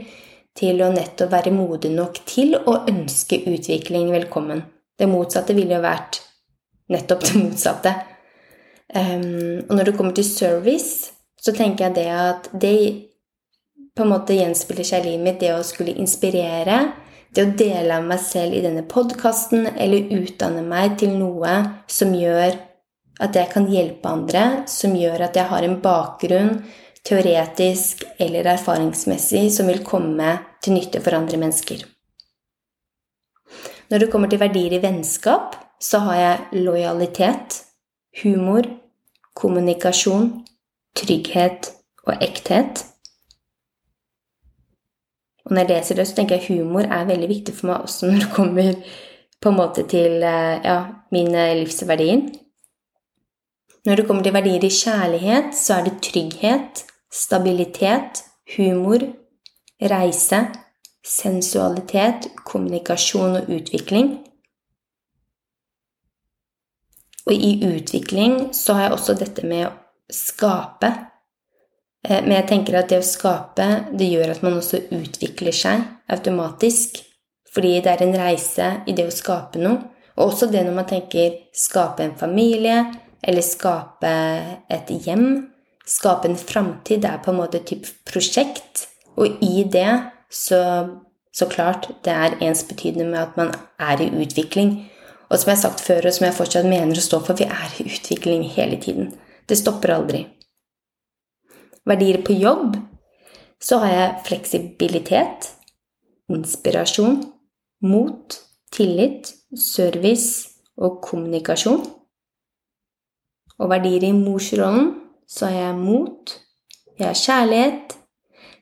til 0.57 0.81
å 0.85 0.93
nettopp 0.93 1.33
være 1.33 1.53
modig 1.53 1.91
nok 1.93 2.21
til 2.29 2.57
å 2.57 2.79
ønske 2.89 3.43
utvikling 3.49 4.13
velkommen. 4.15 4.63
Det 4.97 5.09
motsatte 5.09 5.57
ville 5.57 5.77
jo 5.77 5.83
vært 5.85 6.21
nettopp 6.93 7.27
det 7.27 7.41
motsatte. 7.41 7.95
Um, 8.95 9.67
og 9.67 9.73
når 9.75 9.91
det 9.91 9.97
kommer 9.99 10.17
til 10.17 10.29
service, 10.29 11.11
så 11.43 11.53
tenker 11.57 11.89
jeg 11.89 11.97
det 11.99 12.07
at 12.13 12.49
det 12.53 12.79
på 13.97 14.05
en 14.05 14.13
måte 14.13 14.37
gjenspeiler 14.37 14.87
seg 14.87 15.05
i 15.05 15.11
livet 15.11 15.25
mitt, 15.25 15.41
det 15.41 15.53
å 15.57 15.65
skulle 15.65 15.97
inspirere, 15.97 16.79
det 17.35 17.45
å 17.45 17.53
dele 17.59 17.97
av 17.99 18.07
meg 18.07 18.21
selv 18.23 18.57
i 18.57 18.63
denne 18.65 18.85
podkasten 18.89 19.69
eller 19.75 20.13
utdanne 20.17 20.63
meg 20.65 20.99
til 21.01 21.17
noe 21.17 21.59
som 21.91 22.15
gjør 22.17 22.57
at 23.23 23.37
jeg 23.37 23.49
kan 23.53 23.69
hjelpe 23.71 24.11
andre, 24.11 24.43
som 24.69 24.97
gjør 24.97 25.29
at 25.29 25.37
jeg 25.39 25.49
har 25.51 25.65
en 25.65 25.79
bakgrunn, 25.83 26.59
teoretisk 27.07 28.03
eller 28.19 28.49
erfaringsmessig, 28.57 29.47
som 29.55 29.69
vil 29.71 29.85
komme 29.87 30.33
til 30.63 30.75
nytte 30.75 31.01
for 31.05 31.17
andre 31.17 31.39
mennesker. 31.41 31.85
Når 33.91 34.03
det 34.03 34.11
kommer 34.11 34.31
til 34.31 34.43
verdier 34.43 34.75
i 34.75 34.83
vennskap, 34.83 35.55
så 35.81 36.01
har 36.09 36.19
jeg 36.19 36.65
lojalitet, 36.67 37.61
humor, 38.23 38.67
kommunikasjon, 39.37 40.31
trygghet 40.97 41.71
og 42.07 42.23
ekthet. 42.25 42.83
Og 45.47 45.53
når 45.53 45.63
jeg 45.63 45.71
leser 45.71 46.01
det, 46.01 46.09
så 46.09 46.17
tenker 46.17 46.41
jeg 46.41 46.57
humor 46.57 46.89
er 46.91 47.07
veldig 47.07 47.29
viktig 47.31 47.55
for 47.55 47.71
meg 47.71 47.87
også 47.87 48.09
når 48.09 48.25
det 48.25 48.33
kommer 48.35 48.73
på 49.43 49.53
en 49.53 49.59
måte 49.61 49.85
til 49.87 50.25
eh, 50.25 50.65
ja, 50.65 50.81
mine 51.15 51.47
livsverdier. 51.61 52.25
Når 53.87 53.97
det 53.97 54.07
kommer 54.07 54.25
til 54.27 54.35
verdier 54.35 54.65
i 54.67 54.73
kjærlighet, 54.73 55.53
så 55.55 55.77
er 55.79 55.85
det 55.87 56.01
trygghet, 56.03 56.85
stabilitet, 57.13 58.25
humor, 58.57 59.05
reise, 59.79 60.41
sensualitet, 61.07 62.27
kommunikasjon 62.45 63.39
og 63.39 63.53
utvikling. 63.59 64.11
Og 67.27 67.33
i 67.35 67.53
utvikling 67.67 68.49
så 68.55 68.75
har 68.75 68.89
jeg 68.89 68.97
også 68.99 69.17
dette 69.23 69.47
med 69.47 69.69
å 69.69 69.73
skape. 70.11 70.91
Eh, 72.07 72.23
men 72.23 72.37
jeg 72.41 72.49
tenker 72.51 72.79
at 72.79 72.91
det 72.91 73.01
å 73.03 73.07
skape, 73.07 73.67
det 73.95 74.11
gjør 74.11 74.35
at 74.35 74.43
man 74.47 74.59
også 74.59 74.83
utvikler 74.95 75.55
seg 75.55 75.87
automatisk. 76.11 77.03
Fordi 77.55 77.79
det 77.83 77.95
er 77.95 78.05
en 78.05 78.19
reise 78.19 78.71
i 78.87 78.95
det 78.95 79.07
å 79.09 79.15
skape 79.15 79.63
noe. 79.63 79.93
Og 80.17 80.31
også 80.31 80.49
det 80.51 80.63
når 80.65 80.75
man 80.75 80.89
tenker 80.89 81.35
skape 81.55 82.03
en 82.05 82.17
familie, 82.19 82.85
eller 83.25 83.45
skape 83.45 84.13
et 84.73 84.91
hjem, 85.07 85.53
skape 85.87 86.29
en 86.29 86.39
framtid. 86.39 87.03
Det 87.03 87.11
er 87.11 87.23
på 87.25 87.33
en 87.33 87.41
måte 87.41 87.61
et 87.61 87.69
type 87.69 87.91
prosjekt. 88.09 88.87
Og 89.17 89.39
i 89.45 89.65
det 89.73 89.89
så, 90.33 90.61
så 91.33 91.49
klart 91.51 91.89
det 92.05 92.13
er 92.13 92.39
ensbetydende 92.45 93.09
med 93.11 93.23
at 93.23 93.37
man 93.39 93.55
er 93.81 94.03
i 94.03 94.11
utvikling. 94.23 94.77
Og 95.31 95.41
som 95.41 95.51
jeg 95.51 95.57
har 95.57 95.63
sagt 95.63 95.83
før, 95.83 96.07
og 96.07 96.15
som 96.15 96.27
jeg 96.29 96.37
fortsatt 96.37 96.69
mener 96.71 96.99
å 96.99 97.05
stå 97.05 97.23
for, 97.27 97.39
vi 97.39 97.49
er 97.49 97.79
i 97.81 97.87
utvikling 97.89 98.45
hele 98.55 98.79
tiden. 98.83 99.15
Det 99.47 99.59
stopper 99.59 99.95
aldri. 99.95 100.27
Verdier 101.87 102.21
på 102.27 102.35
jobb 102.35 102.77
så 103.63 103.79
har 103.83 103.93
jeg 103.93 104.25
fleksibilitet, 104.27 105.49
inspirasjon, 106.31 107.21
mot, 107.87 108.37
tillit, 108.75 109.31
service 109.57 110.51
og 110.77 110.99
kommunikasjon 111.07 111.85
og 113.59 113.71
verdier 113.71 114.05
i 114.09 114.13
morsrollen, 114.13 114.95
så 115.29 115.51
har 115.51 115.69
jeg 115.69 115.79
mot, 115.79 116.35
jeg 116.99 117.07
har 117.07 117.21
kjærlighet, 117.21 117.97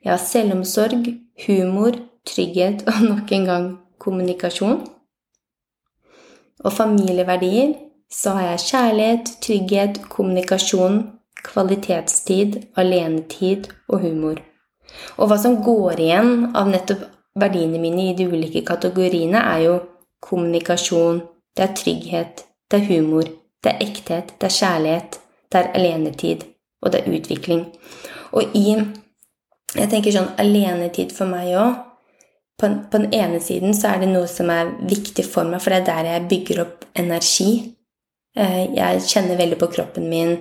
jeg 0.05 0.13
har 0.13 0.23
selvomsorg, 0.23 1.07
humor, 1.47 1.99
trygghet 2.27 2.85
og 2.89 3.03
nok 3.11 3.33
en 3.33 3.49
gang 3.51 3.67
kommunikasjon. 3.99 4.81
Og 6.65 6.73
familieverdier, 6.73 7.75
så 8.13 8.31
har 8.31 8.51
jeg 8.51 8.65
kjærlighet, 8.69 9.31
trygghet, 9.43 10.01
kommunikasjon, 10.09 11.03
kvalitetstid, 11.45 12.61
alenetid 12.77 13.69
og 13.89 14.01
humor. 14.01 14.41
Og 15.19 15.29
hva 15.29 15.39
som 15.41 15.59
går 15.65 16.01
igjen 16.01 16.51
av 16.57 16.71
nettopp 16.71 17.09
verdiene 17.41 17.81
mine 17.83 18.11
i 18.11 18.17
de 18.17 18.29
ulike 18.31 18.63
kategoriene, 18.67 19.41
er 19.41 19.65
jo 19.67 19.79
kommunikasjon, 20.23 21.23
det 21.57 21.65
er 21.67 21.75
trygghet, 21.81 22.45
det 22.71 22.81
er 22.81 22.89
humor, 22.93 23.29
det 23.65 23.73
er 23.73 23.87
ekthet, 23.87 24.35
det 24.39 24.51
er 24.51 24.59
kjærlighet, 24.59 25.19
det 25.53 25.61
er 25.61 25.73
alenetid, 25.79 26.45
og 26.83 26.93
det 26.93 27.01
er 27.01 27.17
utvikling. 27.19 27.67
Og 28.33 28.55
i 28.57 28.77
Jeg 29.75 29.91
tenker 29.91 30.15
sånn 30.15 30.37
alenetid 30.39 31.11
for 31.11 31.27
meg 31.27 31.49
òg 31.59 31.73
på, 32.61 32.69
på, 32.91 32.99
den 32.99 33.15
ene 33.15 33.41
siden 33.43 33.75
så 33.75 33.91
er 33.91 34.05
det 34.05 34.11
noe 34.13 34.29
som 34.31 34.51
er 34.53 34.71
viktig 34.87 35.25
for 35.27 35.49
meg, 35.49 35.63
for 35.63 35.75
det 35.75 35.81
er 35.83 35.89
der 35.89 36.11
jeg 36.13 36.29
bygger 36.31 36.61
opp 36.63 36.85
energi. 36.95 37.49
Eh, 38.39 38.61
jeg 38.77 39.03
kjenner 39.09 39.41
veldig 39.41 39.59
på 39.59 39.71
kroppen 39.75 40.07
min 40.11 40.37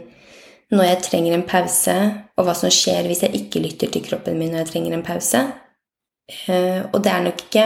når 0.73 0.87
jeg 0.87 1.01
trenger 1.05 1.35
en 1.35 1.45
pause, 1.45 1.95
og 2.37 2.47
hva 2.47 2.53
som 2.57 2.71
skjer 2.73 3.09
hvis 3.09 3.23
jeg 3.25 3.37
ikke 3.37 3.61
lytter 3.61 3.91
til 3.93 4.05
kroppen 4.05 4.37
min 4.39 4.53
når 4.53 4.63
jeg 4.63 4.71
trenger 4.71 4.95
en 4.97 5.05
pause. 5.05 5.41
Eh, 6.47 6.81
og 6.91 7.01
det 7.03 7.11
er 7.13 7.25
nok 7.25 7.43
ikke 7.47 7.65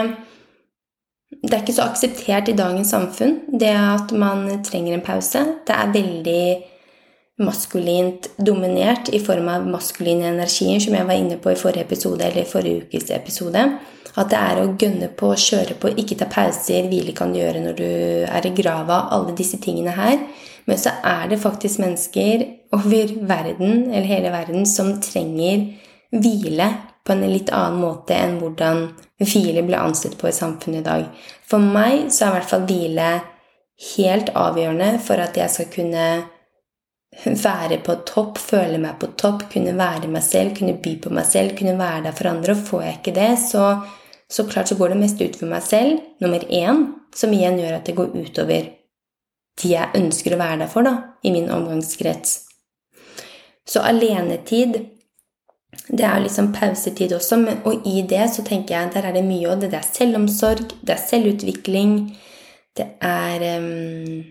Det 1.28 1.52
er 1.52 1.60
ikke 1.60 1.76
så 1.76 1.84
akseptert 1.90 2.48
i 2.48 2.56
dagens 2.56 2.90
samfunn, 2.94 3.36
det 3.60 3.70
at 3.76 4.12
man 4.16 4.46
trenger 4.64 4.96
en 4.96 5.04
pause. 5.04 5.44
Det 5.68 5.74
er 5.76 5.92
veldig 5.92 6.42
maskulint 7.44 8.30
dominert 8.42 9.10
i 9.14 9.20
form 9.22 9.50
av 9.52 9.66
maskuline 9.68 10.32
energier, 10.32 10.80
som 10.82 10.96
jeg 10.96 11.06
var 11.06 11.20
inne 11.20 11.36
på 11.38 11.52
i 11.52 11.60
forrige 11.60 11.84
episode, 11.86 12.24
eller 12.24 12.42
i 12.42 12.48
forrige 12.48 12.86
ukes 12.86 13.12
episode. 13.14 13.64
At 14.18 14.32
det 14.32 14.40
er 14.40 14.62
å 14.62 14.72
gønne 14.80 15.10
på, 15.14 15.30
kjøre 15.38 15.76
på, 15.78 15.92
ikke 16.00 16.16
ta 16.18 16.26
pauser, 16.32 16.88
hvile 16.90 17.14
kan 17.14 17.30
du 17.34 17.38
gjøre 17.38 17.62
når 17.62 17.78
du 17.78 17.88
er 18.26 18.48
i 18.48 18.54
grava, 18.56 19.04
alle 19.14 19.36
disse 19.38 19.60
tingene 19.62 19.94
her. 19.94 20.16
Men 20.68 20.80
så 20.80 20.96
er 21.06 21.28
det 21.30 21.42
faktisk 21.44 21.80
mennesker 21.84 22.48
over 22.74 23.14
verden, 23.28 23.90
eller 23.92 24.08
hele 24.08 24.32
verden, 24.34 24.66
som 24.66 24.96
trenger 25.04 25.68
hvile 26.10 26.72
på 27.08 27.14
en 27.16 27.24
litt 27.24 27.48
annen 27.56 27.80
måte 27.80 28.12
enn 28.12 28.36
hvordan 28.42 28.84
hvile 29.24 29.64
blir 29.64 29.80
ansett 29.80 30.18
på 30.20 30.28
i 30.28 30.36
samfunnet 30.36 30.82
i 30.82 30.86
dag. 30.86 31.06
For 31.48 31.62
meg 31.62 32.10
så 32.12 32.26
er 32.26 32.28
i 32.28 32.36
hvert 32.36 32.50
fall 32.50 32.66
hvile 32.68 33.12
helt 33.94 34.34
avgjørende 34.36 34.90
for 35.02 35.22
at 35.22 35.38
jeg 35.40 35.54
skal 35.54 35.70
kunne 35.72 36.08
være 37.24 37.78
på 37.82 37.96
topp, 38.06 38.38
føle 38.38 38.78
meg 38.82 38.98
på 39.00 39.08
topp, 39.18 39.46
kunne 39.52 39.72
være 39.78 40.10
meg 40.12 40.22
selv, 40.22 40.52
kunne 40.58 40.76
by 40.84 40.98
på 41.02 41.12
meg 41.16 41.26
selv, 41.26 41.56
kunne 41.56 41.78
være 41.78 42.04
der 42.08 42.18
for 42.18 42.30
andre. 42.30 42.54
Og 42.54 42.66
får 42.68 42.84
jeg 42.84 42.98
ikke 42.98 43.16
det, 43.16 43.30
så, 43.48 43.64
så 44.28 44.44
klart 44.50 44.68
så 44.68 44.76
går 44.78 44.92
det 44.92 45.00
mest 45.00 45.22
ut 45.22 45.38
for 45.40 45.48
meg 45.50 45.64
selv, 45.64 46.02
nummer 46.20 46.44
én, 46.44 46.84
som 47.16 47.32
igjen 47.32 47.58
gjør 47.62 47.78
at 47.78 47.88
det 47.88 47.96
går 47.96 48.12
utover 48.12 48.74
de 49.58 49.72
jeg 49.72 49.98
ønsker 49.98 50.36
å 50.36 50.38
være 50.38 50.60
der 50.60 50.70
for, 50.70 50.86
da, 50.86 51.16
i 51.26 51.32
min 51.34 51.48
omgangskrets. 51.50 52.44
Så 53.68 53.82
alenetid 53.84 54.78
det 55.88 56.04
er 56.04 56.20
liksom 56.20 56.52
pausetid 56.52 57.12
også, 57.16 57.38
og 57.64 57.86
i 57.88 58.02
det 58.08 58.26
så 58.34 58.42
tenker 58.44 58.74
jeg 58.74 58.90
der 58.94 59.06
er 59.08 59.14
det 59.16 59.24
mye. 59.24 59.48
Og 59.48 59.60
det 59.60 59.72
er 59.72 59.86
selvomsorg, 59.86 60.74
det 60.84 60.94
er 60.94 61.06
selvutvikling, 61.08 61.94
det 62.76 62.86
er 63.00 63.58
um, 63.58 64.24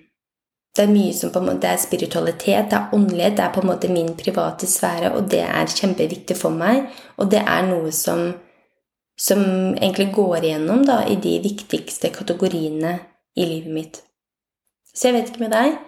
Det 0.78 0.84
er 0.86 0.94
mye 0.94 1.14
som 1.14 1.32
på 1.34 1.40
en 1.40 1.46
måte 1.48 1.62
Det 1.64 1.70
er 1.72 1.80
spiritualitet, 1.82 2.68
det 2.70 2.78
er 2.78 2.92
åndelighet, 2.94 3.38
det 3.38 3.44
er 3.44 3.54
på 3.54 3.62
en 3.62 3.68
måte 3.68 3.90
min 3.90 4.14
private 4.16 4.68
sfære, 4.68 5.12
og 5.12 5.32
det 5.32 5.42
er 5.42 5.74
kjempeviktig 5.74 6.38
for 6.38 6.54
meg. 6.54 6.86
Og 7.18 7.32
det 7.32 7.42
er 7.42 7.66
noe 7.66 7.92
som, 7.92 8.36
som 9.18 9.42
egentlig 9.74 10.12
går 10.14 10.38
igjennom 10.44 10.86
da, 10.86 11.00
i 11.10 11.16
de 11.16 11.40
viktigste 11.42 12.14
kategoriene 12.14 13.00
i 13.36 13.46
livet 13.46 13.74
mitt. 13.74 14.02
Så 14.94 15.10
jeg 15.10 15.18
vet 15.18 15.32
ikke 15.32 15.48
med 15.48 15.56
deg. 15.58 15.80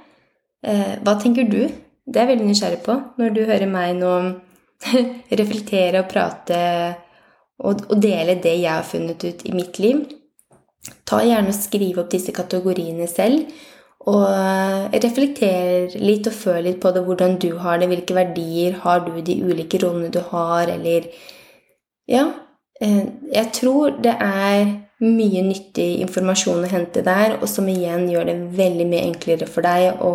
Eh, 0.65 0.97
hva 1.05 1.15
tenker 1.21 1.45
du? 1.45 1.61
Det 2.09 2.17
er 2.17 2.25
jeg 2.25 2.33
veldig 2.33 2.49
nysgjerrig 2.49 2.81
på 2.85 2.97
når 3.21 3.35
du 3.35 3.43
hører 3.45 3.69
meg 3.69 3.93
nå 4.01 4.13
reflektere 5.41 6.03
og 6.03 6.09
prate 6.11 6.61
og, 7.59 7.83
og, 7.89 7.97
dele 8.01 8.37
det 8.39 8.55
jeg 8.61 8.71
har 8.71 8.87
funnet 8.87 9.23
ut 9.23 9.43
i 9.45 9.55
mitt 9.55 9.79
liv. 9.83 10.05
Ta 11.07 11.19
gjerne 11.25 11.51
og 11.51 11.57
Skriv 11.57 11.99
opp 11.99 12.11
disse 12.13 12.33
kategoriene 12.35 13.07
selv. 13.11 13.49
Og 14.09 14.95
reflekter 15.03 15.97
litt 15.99 16.27
og 16.29 16.35
føl 16.35 16.63
litt 16.69 16.79
på 16.81 16.93
det, 16.95 17.03
hvordan 17.03 17.35
du 17.41 17.49
har 17.59 17.81
det, 17.81 17.89
hvilke 17.91 18.15
verdier 18.15 18.77
har 18.85 19.03
du, 19.03 19.11
de 19.21 19.35
ulike 19.43 19.81
rollene 19.83 20.11
du 20.13 20.21
har, 20.31 20.71
eller 20.71 21.09
Ja. 22.07 22.29
Eh, 22.81 23.05
jeg 23.33 23.51
tror 23.51 23.97
det 23.99 24.15
er 24.23 24.69
mye 25.03 25.41
nyttig 25.43 25.99
informasjon 25.99 26.63
å 26.63 26.69
hente 26.71 27.03
der, 27.03 27.35
og 27.41 27.47
som 27.51 27.67
igjen 27.67 28.07
gjør 28.07 28.25
det 28.29 28.37
veldig 28.55 28.87
mye 28.87 29.03
enklere 29.03 29.47
for 29.51 29.67
deg 29.67 29.99
å 29.99 30.13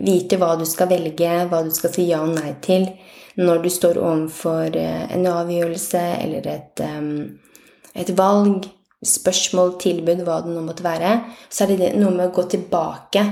vite 0.00 0.38
hva 0.40 0.54
du 0.56 0.64
skal 0.68 0.88
velge, 0.88 1.28
hva 1.48 1.60
du 1.64 1.70
skal 1.76 1.92
si 1.92 2.08
ja 2.08 2.22
og 2.24 2.32
nei 2.34 2.54
til 2.64 2.88
når 3.38 3.62
du 3.62 3.70
står 3.70 4.00
overfor 4.00 4.76
eh, 4.78 5.06
en 5.14 5.26
avgjørelse 5.30 6.02
eller 6.24 6.46
et, 6.50 6.84
et 7.94 8.12
valg, 8.18 8.66
spørsmål, 9.06 9.78
tilbud, 9.80 10.24
hva 10.26 10.42
det 10.44 10.52
nå 10.52 10.62
måtte 10.64 10.84
være, 10.84 11.14
så 11.48 11.64
er 11.64 11.76
det 11.78 11.94
noe 11.96 12.12
med 12.12 12.26
å 12.28 12.34
gå 12.36 12.44
tilbake. 12.52 13.22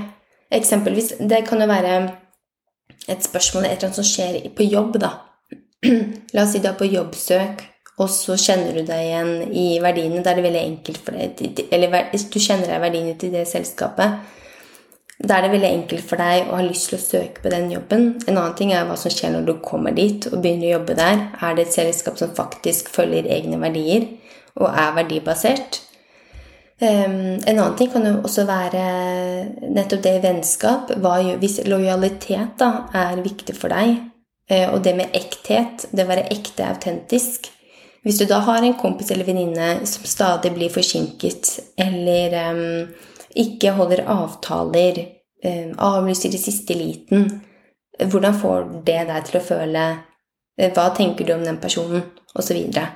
Eksempelvis, 0.49 1.13
det 1.29 1.43
kan 1.45 1.61
jo 1.61 1.67
være 1.69 1.97
et 3.09 3.25
spørsmål 3.25 3.67
et 3.67 3.75
eller 3.75 3.89
annet 3.89 3.99
som 3.99 4.07
skjer 4.07 4.39
på 4.57 4.65
jobb, 4.65 4.97
da. 5.01 5.11
La 6.33 6.45
oss 6.45 6.55
si 6.55 6.61
du 6.63 6.69
er 6.71 6.79
på 6.79 6.89
jobbsøk, 6.89 7.61
og 7.99 8.09
så 8.11 8.37
kjenner 8.39 8.75
du 8.75 8.81
deg 8.87 9.05
igjen 9.05 9.53
i 9.53 9.67
verdiene. 9.83 10.23
Da 10.23 10.31
er 10.31 10.39
det 10.39 10.47
veldig 10.47 10.65
enkelt 10.65 11.01
for 11.03 11.19
deg 11.19 11.65
Eller 11.75 12.11
du 12.15 12.39
kjenner 12.39 12.69
deg 12.71 12.83
verdiene 12.83 13.15
til 13.19 13.33
det 13.35 13.45
selskapet. 13.49 14.35
Da 15.19 15.35
er 15.35 15.43
det 15.43 15.51
veldig 15.51 15.69
enkelt 15.69 16.05
for 16.07 16.21
deg 16.21 16.47
å 16.47 16.55
ha 16.55 16.63
lyst 16.63 16.87
til 16.89 16.95
å 16.95 17.03
søke 17.03 17.43
på 17.43 17.51
den 17.51 17.67
jobben. 17.73 18.13
En 18.23 18.37
annen 18.37 18.55
ting 18.55 18.71
er 18.71 18.85
hva 18.87 18.95
som 18.99 19.11
skjer 19.11 19.33
når 19.33 19.49
du 19.49 19.53
kommer 19.65 19.91
dit 19.91 20.23
og 20.29 20.39
begynner 20.39 20.69
å 20.69 20.73
jobbe 20.77 20.95
der. 20.95 21.25
Er 21.43 21.57
det 21.57 21.65
et 21.67 21.75
selskap 21.75 22.21
som 22.21 22.31
faktisk 22.37 22.87
følger 22.93 23.27
egne 23.27 23.59
verdier 23.59 24.07
og 24.55 24.69
er 24.71 24.95
verdibasert? 24.95 25.81
Um, 26.79 27.35
en 27.43 27.57
annen 27.57 27.75
ting 27.75 27.89
kan 27.91 28.05
jo 28.07 28.21
også 28.23 28.45
være 28.47 28.81
nettopp 29.75 30.05
det 30.05 30.13
i 30.15 30.23
vennskap. 30.23 30.93
hvis 31.41 31.59
lojalitet 31.67 32.55
da, 32.57 32.87
er 32.93 33.19
viktig 33.19 33.55
for 33.55 33.67
deg, 33.67 33.97
uh, 34.47 34.73
og 34.73 34.83
det 34.83 34.95
med 34.95 35.11
ekthet, 35.11 35.89
det 35.91 36.05
å 36.05 36.11
være 36.13 36.29
ekte, 36.31 36.63
autentisk 36.63 37.51
Hvis 38.01 38.17
du 38.17 38.25
da 38.25 38.39
har 38.39 38.63
en 38.63 38.77
kompis 38.79 39.11
eller 39.11 39.27
venninne 39.27 39.85
som 39.85 40.05
stadig 40.07 40.53
blir 40.55 40.71
forsinket, 40.71 41.59
eller 41.75 42.53
um, 42.55 42.87
ikke 43.39 43.73
holder 43.77 44.03
avtaler, 44.09 44.99
eh, 45.43 45.71
avlyser 45.77 46.33
i 46.33 46.41
siste 46.41 46.75
liten. 46.75 47.29
Hvordan 47.99 48.35
får 48.39 48.67
det 48.87 49.01
deg 49.09 49.27
til 49.27 49.39
å 49.39 49.43
føle 49.43 49.85
eh, 50.59 50.71
Hva 50.71 50.89
tenker 50.95 51.27
du 51.27 51.33
om 51.35 51.45
den 51.45 51.59
personen? 51.59 52.03
Og 52.35 52.45
så 52.45 52.53
videre. 52.53 52.91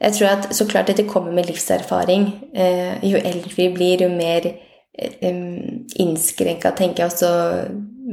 Jeg 0.00 0.14
tror 0.14 0.28
at 0.30 0.52
så 0.54 0.66
klart 0.68 0.86
dette 0.90 1.08
kommer 1.08 1.32
med 1.32 1.48
livserfaring. 1.48 2.28
Eh, 2.54 3.00
jo 3.02 3.18
eldre 3.18 3.50
vi 3.56 3.68
blir, 3.74 4.04
jo 4.04 4.12
mer 4.12 4.52
innskrenka 4.94 6.70
tenker 6.78 7.02
jeg 7.02 7.10
også 7.10 7.30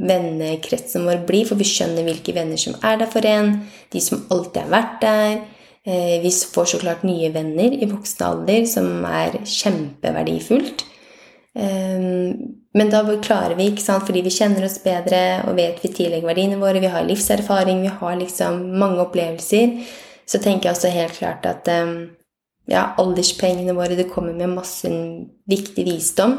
vennekretsen 0.02 1.04
vår 1.06 1.20
blir, 1.28 1.44
for 1.46 1.54
vi 1.54 1.68
skjønner 1.68 2.02
hvilke 2.02 2.34
venner 2.34 2.58
som 2.58 2.74
er 2.82 2.96
der 2.98 3.10
for 3.12 3.22
en, 3.28 3.52
de 3.92 4.02
som 4.02 4.24
alltid 4.34 4.64
har 4.64 4.72
vært 4.72 4.96
der. 5.04 5.36
Vi 6.24 6.32
får 6.56 6.72
så 6.72 6.80
klart 6.82 7.04
nye 7.06 7.30
venner 7.30 7.76
i 7.76 7.86
voksen 7.86 8.26
alder, 8.26 8.66
som 8.66 9.06
er 9.06 9.38
kjempeverdifullt. 9.46 10.82
Ehm, 11.58 12.56
men 12.72 12.90
da 12.92 13.02
klarer 13.20 13.54
vi, 13.58 13.68
ikke 13.72 13.84
sant, 13.84 14.06
fordi 14.08 14.22
vi 14.24 14.32
kjenner 14.32 14.64
oss 14.64 14.78
bedre 14.84 15.42
og 15.48 15.58
vet 15.58 15.82
vi 15.84 15.92
tillegger 15.92 16.30
verdiene 16.30 16.60
våre, 16.60 16.80
vi 16.80 16.90
har 16.92 17.04
livserfaring, 17.04 17.82
vi 17.84 17.92
har 18.00 18.16
liksom 18.20 18.62
mange 18.80 19.02
opplevelser, 19.04 19.76
så 20.24 20.40
tenker 20.40 20.70
jeg 20.70 20.78
også 20.78 20.94
helt 20.94 21.18
klart 21.18 21.46
at 21.50 21.68
ehm, 21.68 21.96
ja, 22.70 22.92
alderspengene 23.02 23.74
våre 23.76 23.98
det 23.98 24.08
kommer 24.12 24.36
med 24.36 24.54
masse 24.54 24.88
viktig 25.50 25.84
visdom 25.88 26.38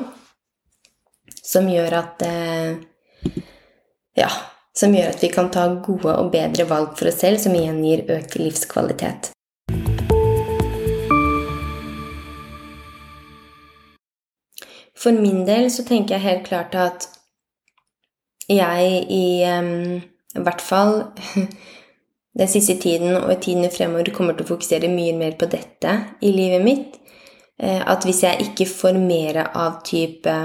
som 1.44 1.70
gjør 1.70 2.00
at 2.00 2.26
eh, 2.28 2.82
Ja, 4.14 4.30
som 4.78 4.94
gjør 4.94 5.10
at 5.10 5.24
vi 5.24 5.30
kan 5.34 5.50
ta 5.54 5.66
gode 5.86 6.14
og 6.22 6.32
bedre 6.34 6.68
valg 6.70 6.94
for 6.98 7.10
oss 7.10 7.18
selv, 7.24 7.40
som 7.42 7.56
igjen 7.58 7.80
gir 7.82 8.04
økt 8.14 8.38
livskvalitet. 8.38 9.32
For 15.04 15.12
min 15.12 15.44
del 15.48 15.68
så 15.72 15.84
tenker 15.84 16.16
jeg 16.16 16.24
helt 16.24 16.48
klart 16.48 16.76
at 16.80 17.10
jeg 18.48 19.04
i, 19.12 19.44
um, 19.52 20.00
hvert 20.46 20.64
fall 20.64 20.94
den 22.40 22.52
siste 22.52 22.78
tiden 22.80 23.18
og 23.18 23.32
i 23.34 23.42
tiden 23.44 23.72
fremover 23.72 24.14
kommer 24.16 24.38
til 24.38 24.48
å 24.48 24.54
fokusere 24.54 24.92
mye 24.92 25.16
mer 25.18 25.36
på 25.40 25.50
dette 25.52 25.98
i 26.24 26.32
livet 26.36 26.64
mitt. 26.64 26.96
Uh, 27.60 27.84
at 27.84 28.08
hvis 28.08 28.24
jeg 28.24 28.48
ikke 28.48 28.70
får 28.70 29.00
mer 29.02 29.44
av 29.50 29.82
type 29.88 30.38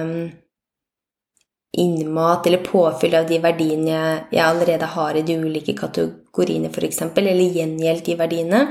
innmat 1.79 2.47
eller 2.49 2.65
påfyll 2.65 3.15
av 3.15 3.29
de 3.29 3.39
verdiene 3.45 3.95
jeg, 3.95 4.43
allerede 4.43 4.91
har 4.91 5.17
i 5.21 5.23
de 5.23 5.39
ulike 5.39 5.77
kategoriene, 5.79 6.73
f.eks., 6.73 7.05
eller 7.15 7.45
gjengjeldt 7.45 8.11
de 8.11 8.19
verdiene, 8.19 8.67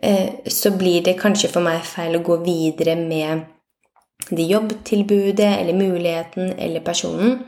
uh, 0.00 0.26
så 0.48 0.72
blir 0.80 1.04
det 1.04 1.18
kanskje 1.20 1.52
for 1.52 1.68
meg 1.68 1.84
feil 1.84 2.16
å 2.16 2.24
gå 2.24 2.40
videre 2.48 2.96
med 3.04 3.44
det 4.30 4.48
jobbtilbudet 4.50 5.52
eller 5.60 5.74
muligheten 5.74 6.52
eller 6.58 6.80
personen. 6.84 7.38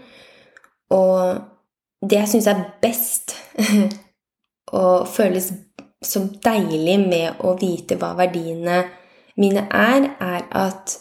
Og 0.90 1.40
det 2.02 2.22
jeg 2.22 2.32
syns 2.34 2.48
er 2.50 2.64
best 2.82 3.36
og 4.80 5.08
føles 5.08 5.52
så 6.00 6.22
deilig 6.44 6.96
med 7.02 7.42
å 7.44 7.54
vite 7.60 7.98
hva 8.00 8.14
verdiene 8.16 8.84
mine 9.40 9.66
er, 9.68 10.08
er 10.20 10.46
at 10.56 10.96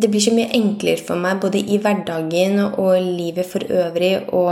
det 0.00 0.10
blir 0.10 0.22
så 0.22 0.32
mye 0.34 0.50
enklere 0.56 1.04
for 1.06 1.20
meg 1.20 1.42
både 1.42 1.60
i 1.60 1.78
hverdagen 1.78 2.58
og 2.64 2.96
livet 2.98 3.46
for 3.46 3.62
øvrig 3.70 4.16
å, 4.34 4.44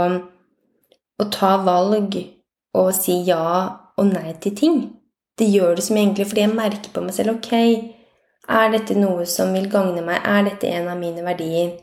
ta 1.31 1.53
valg 1.63 2.15
og 2.75 2.89
si 2.95 3.13
ja 3.27 3.43
og 3.95 4.07
nei 4.09 4.33
til 4.43 4.55
ting. 4.59 4.79
Det 5.39 5.47
gjør 5.47 5.77
det 5.77 5.85
så 5.85 5.95
mye 5.95 6.07
enklere 6.09 6.29
fordi 6.29 6.43
jeg 6.43 6.55
merker 6.55 6.93
på 6.93 7.03
meg 7.03 7.15
selv 7.15 7.37
ok, 7.37 7.53
er 8.49 8.71
dette 8.73 8.95
noe 8.99 9.25
som 9.29 9.53
vil 9.55 9.69
gagne 9.71 10.03
meg? 10.03 10.19
Er 10.25 10.43
dette 10.49 10.67
en 10.67 10.89
av 10.91 10.99
mine 10.99 11.23
verdier? 11.23 11.77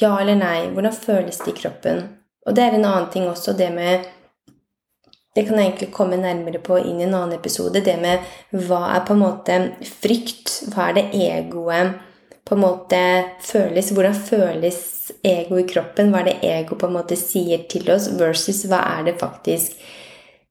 Ja 0.00 0.16
eller 0.20 0.36
nei? 0.38 0.68
Hvordan 0.74 0.94
føles 0.94 1.38
det 1.44 1.54
i 1.54 1.58
kroppen? 1.60 2.02
Og 2.46 2.54
det 2.54 2.64
er 2.64 2.76
en 2.76 2.86
annen 2.86 3.10
ting 3.12 3.28
også, 3.30 3.56
det 3.58 3.70
med 3.74 4.06
det 5.36 5.44
kan 5.44 5.58
jeg 5.58 5.68
egentlig 5.68 5.92
komme 5.92 6.16
nærmere 6.16 6.62
på 6.64 6.78
inn 6.80 7.00
i 7.02 7.04
en 7.04 7.14
annen 7.14 7.36
episode. 7.36 7.82
Det 7.84 7.98
med 8.00 8.24
hva 8.56 8.86
er 8.94 9.02
på 9.04 9.12
en 9.12 9.20
måte 9.20 9.58
frykt? 9.84 10.62
Hva 10.72 10.86
er 10.88 10.96
det 10.96 11.10
egoet 11.12 11.98
på 12.46 12.56
en 12.56 12.62
måte 12.62 13.00
føles? 13.44 13.90
Hvordan 13.92 14.16
føles 14.16 14.80
ego 15.20 15.58
i 15.60 15.66
kroppen? 15.68 16.08
Hva 16.08 16.22
er 16.22 16.30
det 16.30 16.38
ego 16.54 16.78
på 16.80 16.88
en 16.88 16.96
måte 16.96 17.18
sier 17.20 17.66
til 17.68 17.90
oss, 17.92 18.08
versus 18.16 18.64
hva 18.70 18.80
er 18.96 19.10
det 19.10 19.18
faktisk 19.20 19.76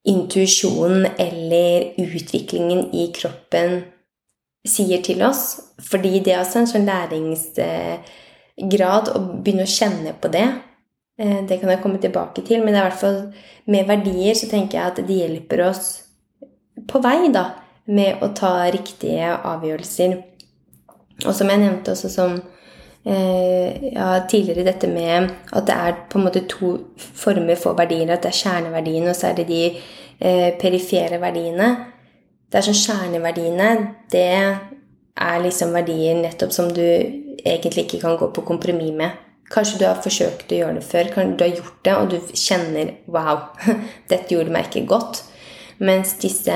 intuisjonen 0.05 1.08
eller 1.17 1.97
utviklingen 1.97 2.91
i 2.93 3.08
kroppen 3.15 3.79
sier 4.67 5.01
til 5.06 5.23
oss? 5.25 5.60
Fordi 5.89 6.19
det 6.23 6.34
er 6.34 6.39
også 6.41 6.60
en 6.62 6.71
sånn 6.71 6.89
læringsgrad 6.89 9.06
å 9.12 9.19
begynne 9.43 9.67
å 9.67 9.75
kjenne 9.75 10.12
på 10.21 10.28
det. 10.34 10.47
Eh, 11.19 11.41
det 11.47 11.56
kan 11.62 11.69
jeg 11.71 11.84
komme 11.84 11.99
tilbake 12.04 12.39
til, 12.47 12.60
men 12.63 12.73
i 12.75 12.84
hvert 12.84 12.99
fall 12.99 13.19
med 13.71 13.88
verdier 13.89 14.34
så 14.38 14.45
tenker 14.51 14.75
jeg 14.80 14.88
at 14.91 15.08
de 15.08 15.15
hjelper 15.21 15.60
oss 15.69 15.84
på 16.89 16.97
vei 17.04 17.19
da, 17.34 17.45
med 17.86 18.12
å 18.23 18.25
ta 18.36 18.54
riktige 18.73 19.28
avgjørelser. 19.45 20.12
Og 21.23 21.34
som 21.36 21.49
jeg 21.49 21.62
nevnte 21.62 21.91
også 21.93 22.10
som 22.12 22.32
eh, 23.06 23.91
ja, 23.93 24.08
tidligere 24.28 24.65
dette 24.67 24.88
med 24.91 25.30
at 25.56 25.67
det 25.69 25.75
er 25.75 25.99
på 26.10 26.19
en 26.19 26.25
måte 26.28 26.47
to 26.51 26.75
former 26.97 27.56
for 27.60 27.78
verdier. 27.78 28.12
At 28.12 28.25
det 28.25 28.34
er 28.34 28.41
kjerneverdiene, 28.41 29.12
og 29.12 29.17
så 29.17 29.32
er 29.32 29.39
det 29.39 29.47
de 29.51 29.62
eh, 29.69 30.49
perifere 30.60 31.21
verdiene. 31.21 31.69
Det 32.49 32.60
er 32.60 32.67
sånn 32.67 32.77
Kjerneverdiene, 32.77 33.69
det 34.13 34.25
er 35.15 35.43
liksom 35.43 35.73
verdier 35.75 36.17
nettopp 36.19 36.53
som 36.53 36.69
du 36.73 36.84
egentlig 36.84 37.86
ikke 37.86 38.01
kan 38.03 38.17
gå 38.19 38.29
på 38.36 38.43
kompromiss 38.47 38.93
med. 38.95 39.21
Kanskje 39.51 39.79
du 39.81 39.86
har 39.86 40.01
forsøkt 40.01 40.51
å 40.51 40.60
gjøre 40.60 40.79
det 40.79 40.86
før, 40.88 41.12
kanskje 41.13 41.38
du 41.38 41.43
har 41.45 41.53
gjort 41.53 41.81
det, 41.86 41.95
og 41.95 42.10
du 42.10 42.17
kjenner 42.34 42.93
'wow, 43.08 43.43
dette 44.10 44.34
gjorde 44.34 44.51
meg 44.51 44.69
ikke 44.69 44.88
godt'. 44.89 45.23
Mens 45.77 46.15
disse 46.21 46.55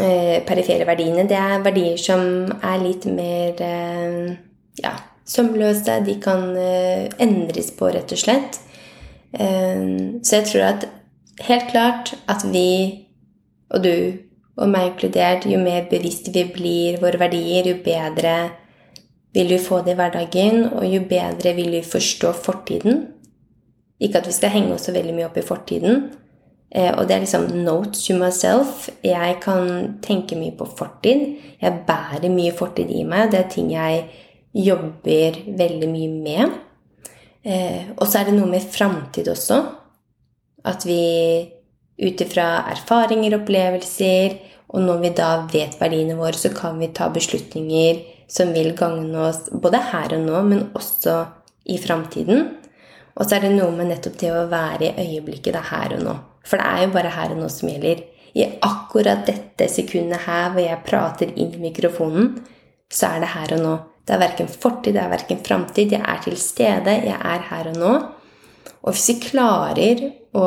eh, 0.00 0.38
perifere 0.46 0.86
verdiene, 0.86 1.28
det 1.28 1.36
er 1.36 1.64
verdier 1.64 1.96
som 1.96 2.52
er 2.62 2.78
litt 2.82 3.04
mer 3.06 3.60
eh, 3.60 4.36
ja, 4.82 4.94
sømløse. 5.24 6.04
De 6.06 6.14
kan 6.22 6.56
eh, 6.56 7.10
endres 7.18 7.70
på, 7.70 7.90
rett 7.90 8.12
og 8.12 8.18
slett. 8.18 8.60
Eh, 9.32 9.82
så 10.22 10.40
jeg 10.40 10.46
tror 10.52 10.62
at 10.70 10.88
helt 11.40 11.70
klart 11.70 12.14
at 12.28 12.46
vi, 12.52 13.04
og 13.70 13.84
du 13.84 14.25
og 14.56 14.70
meg 14.72 14.92
inkludert, 14.92 15.44
jo 15.48 15.58
mer 15.60 15.88
bevisst 15.90 16.30
vi 16.32 16.46
blir 16.48 17.00
våre 17.02 17.20
verdier, 17.20 17.68
jo 17.68 17.80
bedre 17.84 18.36
vil 19.36 19.50
vi 19.52 19.58
få 19.60 19.82
det 19.84 19.92
i 19.92 19.98
hverdagen, 19.98 20.62
og 20.72 20.86
jo 20.88 21.02
bedre 21.08 21.52
vil 21.58 21.74
vi 21.74 21.82
forstå 21.84 22.32
fortiden. 22.40 23.02
Ikke 24.00 24.22
at 24.22 24.28
vi 24.28 24.36
skal 24.36 24.54
henge 24.54 24.72
oss 24.74 24.88
så 24.88 24.94
veldig 24.96 25.12
mye 25.16 25.28
opp 25.28 25.36
i 25.36 25.44
fortiden. 25.44 26.06
Eh, 26.70 26.92
og 26.92 27.06
det 27.06 27.16
er 27.16 27.24
liksom 27.24 27.48
notes 27.64 28.06
to 28.06 28.16
myself. 28.20 28.88
Jeg 29.04 29.38
kan 29.44 29.98
tenke 30.04 30.36
mye 30.36 30.56
på 30.56 30.68
fortid. 30.78 31.26
Jeg 31.60 31.82
bærer 31.88 32.32
mye 32.32 32.52
fortid 32.56 32.90
i 32.92 33.04
meg. 33.08 33.30
Det 33.32 33.40
er 33.40 33.50
ting 33.52 33.70
jeg 33.72 34.06
jobber 34.56 35.40
veldig 35.58 35.90
mye 35.92 36.12
med. 36.12 36.56
Eh, 37.44 37.92
og 37.96 38.06
så 38.08 38.20
er 38.20 38.30
det 38.30 38.38
noe 38.38 38.50
med 38.50 38.64
framtid 38.72 39.28
også. 39.32 39.60
At 40.66 40.84
vi 40.88 41.00
ut 41.96 42.20
ifra 42.20 42.48
erfaringer, 42.72 43.38
opplevelser, 43.38 44.36
og 44.74 44.82
når 44.82 45.00
vi 45.04 45.10
da 45.16 45.30
vet 45.52 45.78
verdiene 45.80 46.16
våre, 46.18 46.36
så 46.36 46.50
kan 46.54 46.78
vi 46.80 46.90
ta 46.94 47.08
beslutninger 47.12 48.02
som 48.28 48.52
vil 48.54 48.72
gagne 48.76 49.28
oss 49.28 49.46
både 49.52 49.80
her 49.92 50.16
og 50.16 50.24
nå, 50.26 50.42
men 50.48 50.64
også 50.76 51.20
i 51.70 51.78
framtiden. 51.82 52.48
Og 53.16 53.24
så 53.24 53.36
er 53.36 53.46
det 53.46 53.54
noe 53.54 53.72
med 53.74 53.88
nettopp 53.92 54.18
det 54.20 54.32
å 54.34 54.48
være 54.50 54.90
i 54.90 55.06
øyeblikket. 55.06 55.54
Det 55.54 55.62
er 55.62 55.70
her 55.70 55.94
og 55.96 56.02
nå. 56.04 56.16
For 56.46 56.60
det 56.60 56.66
er 56.68 56.84
jo 56.84 56.94
bare 56.94 57.14
her 57.14 57.32
og 57.34 57.40
nå 57.40 57.48
som 57.52 57.70
gjelder. 57.70 58.02
I 58.36 58.48
akkurat 58.66 59.24
dette 59.24 59.70
sekundet 59.72 60.26
her 60.26 60.50
hvor 60.52 60.60
jeg 60.60 60.84
prater 60.84 61.30
inn 61.32 61.54
i 61.56 61.62
mikrofonen, 61.62 62.34
så 62.92 63.14
er 63.14 63.22
det 63.24 63.30
her 63.32 63.54
og 63.56 63.62
nå. 63.62 63.76
Det 64.06 64.14
er 64.14 64.22
verken 64.22 64.50
fortid, 64.50 64.94
det 64.94 65.02
er 65.02 65.14
verken 65.14 65.40
framtid. 65.46 65.94
Jeg 65.96 66.04
er 66.04 66.20
til 66.22 66.36
stede. 66.38 66.98
Jeg 67.08 67.16
er 67.16 67.48
her 67.48 67.70
og 67.72 67.80
nå. 67.80 67.94
Og 68.84 68.92
hvis 68.92 69.08
vi 69.14 69.16
klarer 69.24 70.04
å 70.36 70.44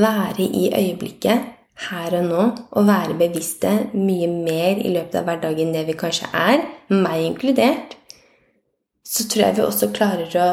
være 0.00 0.46
i 0.46 0.70
øyeblikket, 0.72 1.50
her 1.88 2.14
og 2.18 2.26
nå 2.28 2.42
og 2.70 2.86
være 2.86 3.16
bevisste 3.18 3.70
mye 3.96 4.28
mer 4.30 4.78
i 4.78 4.92
løpet 4.92 5.16
av 5.18 5.26
hverdagen 5.26 5.70
enn 5.70 5.74
det 5.76 5.86
vi 5.88 5.96
kanskje 5.98 6.28
er, 6.36 6.60
meg 6.92 7.24
inkludert, 7.26 7.96
så 9.02 9.26
tror 9.28 9.46
jeg 9.46 9.56
vi 9.56 9.64
også 9.66 9.88
klarer 9.94 10.36
å 10.38 10.50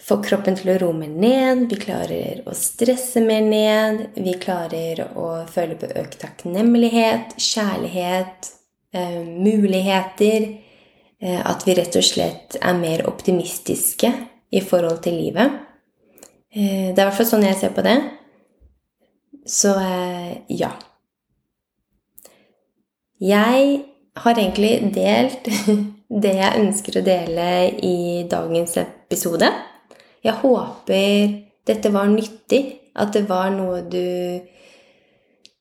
få 0.00 0.16
kroppen 0.24 0.56
til 0.56 0.72
å 0.72 0.78
roe 0.80 0.96
mer 0.96 1.10
ned, 1.12 1.66
vi 1.68 1.76
klarer 1.80 2.40
å 2.48 2.54
stresse 2.56 3.20
mer 3.24 3.42
ned, 3.44 4.06
vi 4.16 4.36
klarer 4.40 5.02
å 5.18 5.42
føle 5.50 5.76
på 5.80 5.90
økt 6.00 6.20
takknemlighet, 6.22 7.36
kjærlighet, 7.36 8.52
eh, 8.94 9.20
muligheter 9.24 10.48
eh, 11.20 11.40
At 11.44 11.66
vi 11.66 11.74
rett 11.76 11.96
og 11.96 12.04
slett 12.04 12.56
er 12.60 12.78
mer 12.80 13.04
optimistiske 13.08 14.12
i 14.50 14.60
forhold 14.64 15.02
til 15.04 15.18
livet. 15.20 15.58
Eh, 16.54 16.94
det 16.94 16.96
er 16.96 17.04
i 17.04 17.08
hvert 17.10 17.18
fall 17.18 17.28
sånn 17.34 17.44
jeg 17.44 17.58
ser 17.60 17.76
på 17.76 17.84
det. 17.84 17.98
Så 19.50 19.74
eh, 19.82 20.36
ja. 20.54 20.70
Jeg 23.20 23.80
har 24.22 24.38
egentlig 24.38 24.92
delt 24.94 25.50
det 26.24 26.34
jeg 26.38 26.62
ønsker 26.62 27.00
å 27.00 27.04
dele 27.06 27.48
i 27.86 27.96
dagens 28.30 28.78
episode. 28.80 29.50
Jeg 30.22 30.38
håper 30.42 31.34
dette 31.66 31.92
var 31.92 32.08
nyttig, 32.12 32.62
at 33.00 33.12
det 33.14 33.26
var 33.28 33.50
noe 33.54 33.82
du 33.86 34.06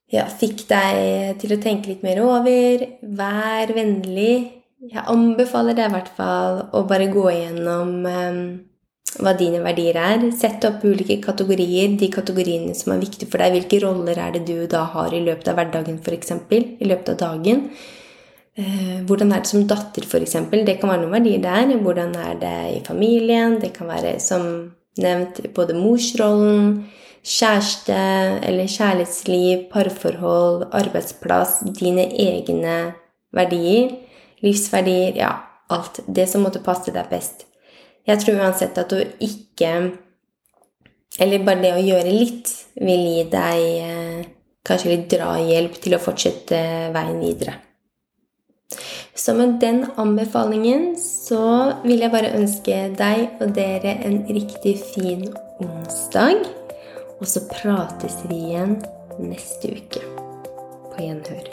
ja, 0.10 0.26
fikk 0.26 0.66
deg 0.70 1.38
til 1.42 1.54
å 1.54 1.62
tenke 1.62 1.92
litt 1.92 2.06
mer 2.06 2.22
over. 2.24 2.86
Vær 3.02 3.74
vennlig. 3.76 4.34
Jeg 4.90 5.06
anbefaler 5.12 5.78
deg 5.78 5.90
i 5.90 5.96
hvert 5.98 6.14
fall 6.18 6.62
å 6.74 6.86
bare 6.90 7.10
gå 7.12 7.26
igjennom 7.34 7.94
um, 8.06 8.42
hva 9.20 9.36
dine 9.38 9.62
verdier 9.64 9.98
er. 10.00 10.26
Sett 10.36 10.66
opp 10.68 10.84
ulike 10.88 11.20
kategorier, 11.24 11.96
de 12.00 12.10
kategoriene 12.14 12.76
som 12.78 12.94
er 12.96 13.04
viktige 13.04 13.30
for 13.30 13.42
deg. 13.44 13.56
Hvilke 13.58 13.82
roller 13.86 14.20
er 14.20 14.36
det 14.36 14.46
du 14.48 14.68
da 14.72 14.86
har 14.94 15.14
i 15.14 15.24
løpet 15.26 15.52
av 15.52 15.60
hverdagen, 15.60 16.00
f.eks. 16.04 16.36
I 16.52 16.90
løpet 16.90 17.14
av 17.16 17.20
dagen. 17.24 17.66
Eh, 18.60 19.00
hvordan 19.08 19.32
er 19.32 19.44
det 19.44 19.52
som 19.52 19.68
datter, 19.68 20.06
f.eks.? 20.08 20.38
Det 20.52 20.80
kan 20.82 20.92
være 20.92 21.04
noen 21.04 21.18
verdier 21.20 21.44
der. 21.44 21.76
Hvordan 21.84 22.16
er 22.20 22.40
det 22.42 22.56
i 22.76 22.80
familien? 22.88 23.60
Det 23.62 23.74
kan 23.76 23.92
være, 23.92 24.18
som 24.24 24.48
nevnt, 25.00 25.42
både 25.56 25.76
morsrollen, 25.78 26.88
kjæreste 27.24 27.98
eller 28.48 28.72
kjærlighetsliv, 28.72 29.68
parforhold, 29.72 30.70
arbeidsplass, 30.76 31.60
dine 31.80 32.08
egne 32.10 32.80
verdier, 33.36 33.94
livsverdier 34.44 35.16
Ja, 35.20 35.36
alt. 35.70 36.02
Det 36.08 36.28
som 36.30 36.44
måtte 36.44 36.64
passe 36.64 36.92
deg 36.96 37.12
best. 37.12 37.49
Jeg 38.10 38.22
tror 38.24 38.42
uansett 38.42 38.78
at 38.82 38.90
du 38.90 39.00
ikke 39.22 39.72
Eller 41.20 41.46
bare 41.46 41.62
det 41.62 41.74
å 41.76 41.84
gjøre 41.84 42.12
litt 42.14 42.52
vil 42.80 43.02
gi 43.06 43.24
deg 43.30 43.64
eh, 43.84 44.28
kanskje 44.66 44.94
litt 44.94 45.10
drahjelp 45.12 45.80
til 45.84 45.98
å 45.98 46.02
fortsette 46.04 46.60
veien 46.94 47.18
videre. 47.20 47.58
Så 49.20 49.34
med 49.36 49.58
den 49.60 49.82
anbefalingen 50.00 50.94
så 51.02 51.74
vil 51.84 52.06
jeg 52.06 52.14
bare 52.14 52.32
ønske 52.38 52.78
deg 53.02 53.42
og 53.42 53.52
dere 53.58 53.98
en 54.08 54.22
riktig 54.30 54.78
fin 54.94 55.26
onsdag. 55.60 56.46
Og 57.20 57.28
så 57.28 57.44
prates 57.50 58.22
vi 58.30 58.38
igjen 58.52 58.78
neste 59.20 59.74
uke. 59.76 60.06
På 60.94 61.04
gjenhør. 61.04 61.50